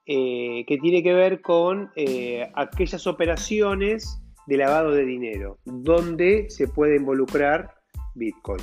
eh, 0.06 0.64
que 0.66 0.76
tiene 0.78 1.02
que 1.02 1.14
ver 1.14 1.40
con 1.40 1.90
eh, 1.94 2.50
aquellas 2.54 3.06
operaciones 3.06 4.20
de 4.46 4.56
lavado 4.56 4.90
de 4.90 5.04
dinero, 5.04 5.58
donde 5.64 6.46
se 6.50 6.68
puede 6.68 6.96
involucrar 6.96 7.74
Bitcoin. 8.14 8.62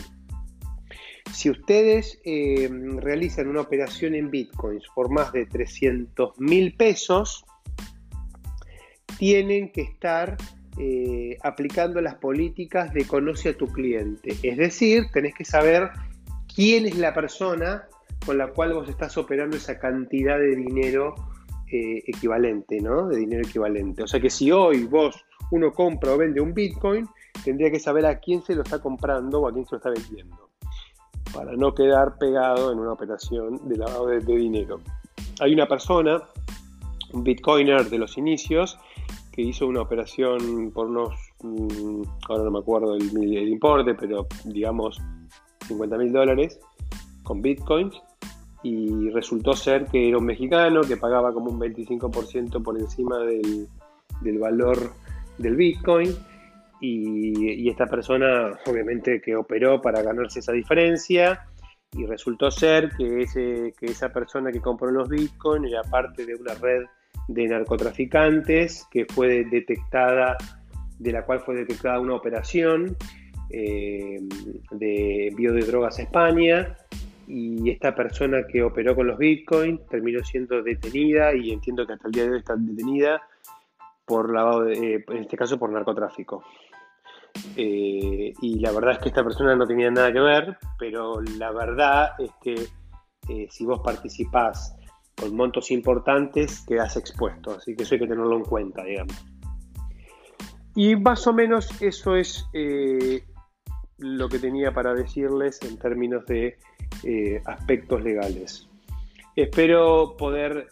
Si 1.31 1.49
ustedes 1.49 2.19
realizan 2.97 3.47
una 3.47 3.61
operación 3.61 4.15
en 4.15 4.29
Bitcoins 4.29 4.83
por 4.93 5.09
más 5.09 5.31
de 5.31 5.45
300 5.45 6.39
mil 6.39 6.75
pesos, 6.75 7.45
tienen 9.17 9.71
que 9.71 9.81
estar 9.81 10.37
eh, 10.77 11.37
aplicando 11.43 12.01
las 12.01 12.15
políticas 12.15 12.93
de 12.93 13.05
conoce 13.05 13.49
a 13.49 13.57
tu 13.57 13.67
cliente. 13.67 14.35
Es 14.43 14.57
decir, 14.57 15.05
tenés 15.13 15.33
que 15.33 15.45
saber 15.45 15.89
quién 16.53 16.85
es 16.85 16.97
la 16.97 17.13
persona 17.13 17.87
con 18.25 18.37
la 18.37 18.47
cual 18.47 18.73
vos 18.73 18.89
estás 18.89 19.17
operando 19.17 19.57
esa 19.57 19.79
cantidad 19.79 20.37
de 20.37 20.55
dinero 20.55 21.15
eh, 21.71 22.03
equivalente, 22.05 22.79
¿no? 22.81 23.07
De 23.07 23.17
dinero 23.17 23.43
equivalente. 23.47 24.03
O 24.03 24.07
sea 24.07 24.19
que 24.19 24.29
si 24.29 24.51
hoy 24.51 24.83
vos 24.83 25.23
uno 25.51 25.71
compra 25.71 26.13
o 26.13 26.17
vende 26.17 26.41
un 26.41 26.53
Bitcoin, 26.53 27.07
tendría 27.43 27.71
que 27.71 27.79
saber 27.79 28.05
a 28.05 28.19
quién 28.19 28.41
se 28.41 28.55
lo 28.55 28.63
está 28.63 28.79
comprando 28.79 29.41
o 29.41 29.47
a 29.47 29.53
quién 29.53 29.65
se 29.65 29.75
lo 29.75 29.77
está 29.77 29.89
vendiendo, 29.89 30.49
para 31.33 31.53
no 31.53 31.73
quedar 31.73 32.17
pegado 32.17 32.71
en 32.71 32.79
una 32.79 32.93
operación 32.93 33.67
de 33.67 33.77
lavado 33.77 34.07
de 34.07 34.19
dinero. 34.19 34.79
Hay 35.39 35.53
una 35.53 35.67
persona, 35.67 36.21
un 37.13 37.23
Bitcoiner 37.23 37.89
de 37.89 37.97
los 37.97 38.17
inicios, 38.17 38.77
que 39.31 39.41
hizo 39.41 39.65
una 39.67 39.81
operación 39.81 40.71
por 40.73 40.87
unos, 40.87 41.15
mm, 41.41 42.01
ahora 42.27 42.43
no 42.43 42.51
me 42.51 42.59
acuerdo 42.59 42.95
el, 42.95 43.47
importe, 43.47 43.95
pero 43.95 44.27
digamos 44.43 45.01
50 45.67 45.97
mil 45.97 46.11
dólares 46.11 46.59
con 47.23 47.41
bitcoins 47.41 48.01
y 48.63 49.09
resultó 49.09 49.53
ser 49.53 49.85
que 49.85 50.09
era 50.09 50.17
un 50.17 50.25
mexicano 50.25 50.81
que 50.81 50.97
pagaba 50.97 51.33
como 51.33 51.49
un 51.49 51.59
25% 51.59 52.61
por 52.61 52.77
encima 52.79 53.19
del, 53.19 53.67
valor 54.39 54.93
del 55.41 55.55
bitcoin 55.55 56.15
y, 56.81 57.69
esta 57.69 57.85
persona 57.85 58.59
obviamente 58.65 59.21
que 59.21 59.35
operó 59.35 59.81
para 59.81 60.01
ganarse 60.01 60.39
esa 60.39 60.51
diferencia 60.51 61.45
y 61.93 62.05
resultó 62.05 62.49
ser 62.49 62.89
que, 62.97 63.21
ese, 63.21 63.73
que 63.77 63.87
esa 63.87 64.09
persona 64.09 64.51
que 64.51 64.59
compró 64.59 64.89
los 64.91 65.09
bitcoins 65.09 65.71
era 65.71 65.83
parte 65.83 66.25
de 66.25 66.35
una 66.35 66.53
red 66.55 66.83
de 67.27 67.47
narcotraficantes 67.47 68.87
que 68.91 69.05
fue 69.05 69.45
detectada 69.45 70.37
de 70.99 71.11
la 71.11 71.23
cual 71.25 71.41
fue 71.41 71.55
detectada 71.55 71.99
una 71.99 72.15
operación 72.15 72.95
eh, 73.49 74.19
de 74.71 75.27
envío 75.27 75.53
de 75.53 75.61
drogas 75.61 75.99
a 75.99 76.03
España 76.03 76.77
y 77.27 77.69
esta 77.69 77.95
persona 77.95 78.45
que 78.47 78.63
operó 78.63 78.95
con 78.95 79.07
los 79.07 79.17
bitcoins 79.17 79.85
terminó 79.87 80.23
siendo 80.23 80.61
detenida 80.61 81.33
y 81.33 81.51
entiendo 81.51 81.85
que 81.85 81.93
hasta 81.93 82.07
el 82.07 82.13
día 82.13 82.23
de 82.23 82.31
hoy 82.31 82.39
está 82.39 82.55
detenida 82.55 83.21
por 84.11 84.29
lavado, 84.29 84.67
eh, 84.67 85.05
en 85.07 85.17
este 85.19 85.37
caso 85.37 85.57
por 85.57 85.71
narcotráfico. 85.71 86.43
Eh, 87.55 88.33
y 88.41 88.59
la 88.59 88.73
verdad 88.73 88.95
es 88.95 88.99
que 88.99 89.07
esta 89.07 89.23
persona 89.23 89.55
no 89.55 89.65
tenía 89.65 89.89
nada 89.89 90.11
que 90.11 90.19
ver, 90.19 90.57
pero 90.77 91.21
la 91.21 91.53
verdad 91.53 92.09
es 92.19 92.29
que 92.41 92.55
eh, 93.29 93.47
si 93.49 93.63
vos 93.63 93.79
participás 93.79 94.75
con 95.15 95.33
montos 95.33 95.71
importantes, 95.71 96.65
quedás 96.67 96.97
expuesto, 96.97 97.51
así 97.51 97.73
que 97.73 97.83
eso 97.83 97.95
hay 97.95 98.01
que 98.01 98.07
tenerlo 98.07 98.35
en 98.35 98.43
cuenta, 98.43 98.83
digamos. 98.83 99.15
Y 100.75 100.97
más 100.97 101.25
o 101.25 101.31
menos 101.31 101.81
eso 101.81 102.17
es 102.17 102.45
lo 103.97 104.27
que 104.27 104.39
tenía 104.39 104.73
para 104.73 104.93
decirles 104.93 105.61
en 105.61 105.79
términos 105.79 106.25
de 106.25 106.57
aspectos 107.45 108.03
legales. 108.03 108.67
Espero 109.37 110.17
poder 110.17 110.67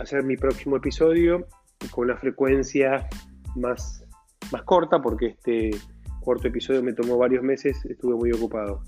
hacer 0.00 0.24
mi 0.24 0.38
próximo 0.38 0.78
episodio 0.78 1.46
con 1.90 2.04
una 2.04 2.16
frecuencia 2.16 3.08
más, 3.56 4.04
más 4.52 4.62
corta, 4.62 5.00
porque 5.00 5.26
este 5.26 5.70
cuarto 6.20 6.48
episodio 6.48 6.82
me 6.82 6.92
tomó 6.92 7.16
varios 7.16 7.42
meses, 7.42 7.84
estuve 7.86 8.14
muy 8.14 8.32
ocupado. 8.32 8.82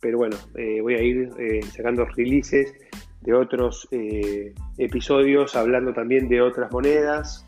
Pero 0.00 0.18
bueno, 0.18 0.36
eh, 0.56 0.80
voy 0.80 0.94
a 0.94 1.02
ir 1.02 1.30
eh, 1.38 1.60
sacando 1.62 2.04
releases 2.04 2.72
de 3.22 3.34
otros 3.34 3.88
eh, 3.90 4.54
episodios, 4.78 5.56
hablando 5.56 5.92
también 5.92 6.28
de 6.28 6.40
otras 6.40 6.70
monedas, 6.70 7.46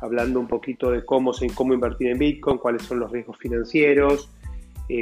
hablando 0.00 0.40
un 0.40 0.48
poquito 0.48 0.90
de 0.90 1.04
cómo, 1.04 1.32
se, 1.32 1.46
cómo 1.54 1.72
invertir 1.72 2.08
en 2.08 2.18
Bitcoin, 2.18 2.58
cuáles 2.58 2.82
son 2.82 3.00
los 3.00 3.10
riesgos 3.10 3.38
financieros, 3.38 4.30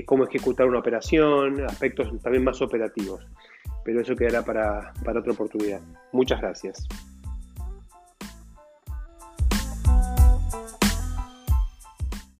cómo 0.04 0.24
ejecutar 0.24 0.66
una 0.66 0.80
operación, 0.80 1.64
aspectos 1.64 2.12
también 2.20 2.44
más 2.44 2.60
operativos. 2.60 3.26
Pero 3.84 4.02
eso 4.02 4.14
quedará 4.14 4.44
para, 4.44 4.92
para 5.02 5.20
otra 5.20 5.32
oportunidad. 5.32 5.80
Muchas 6.12 6.42
gracias. 6.42 6.86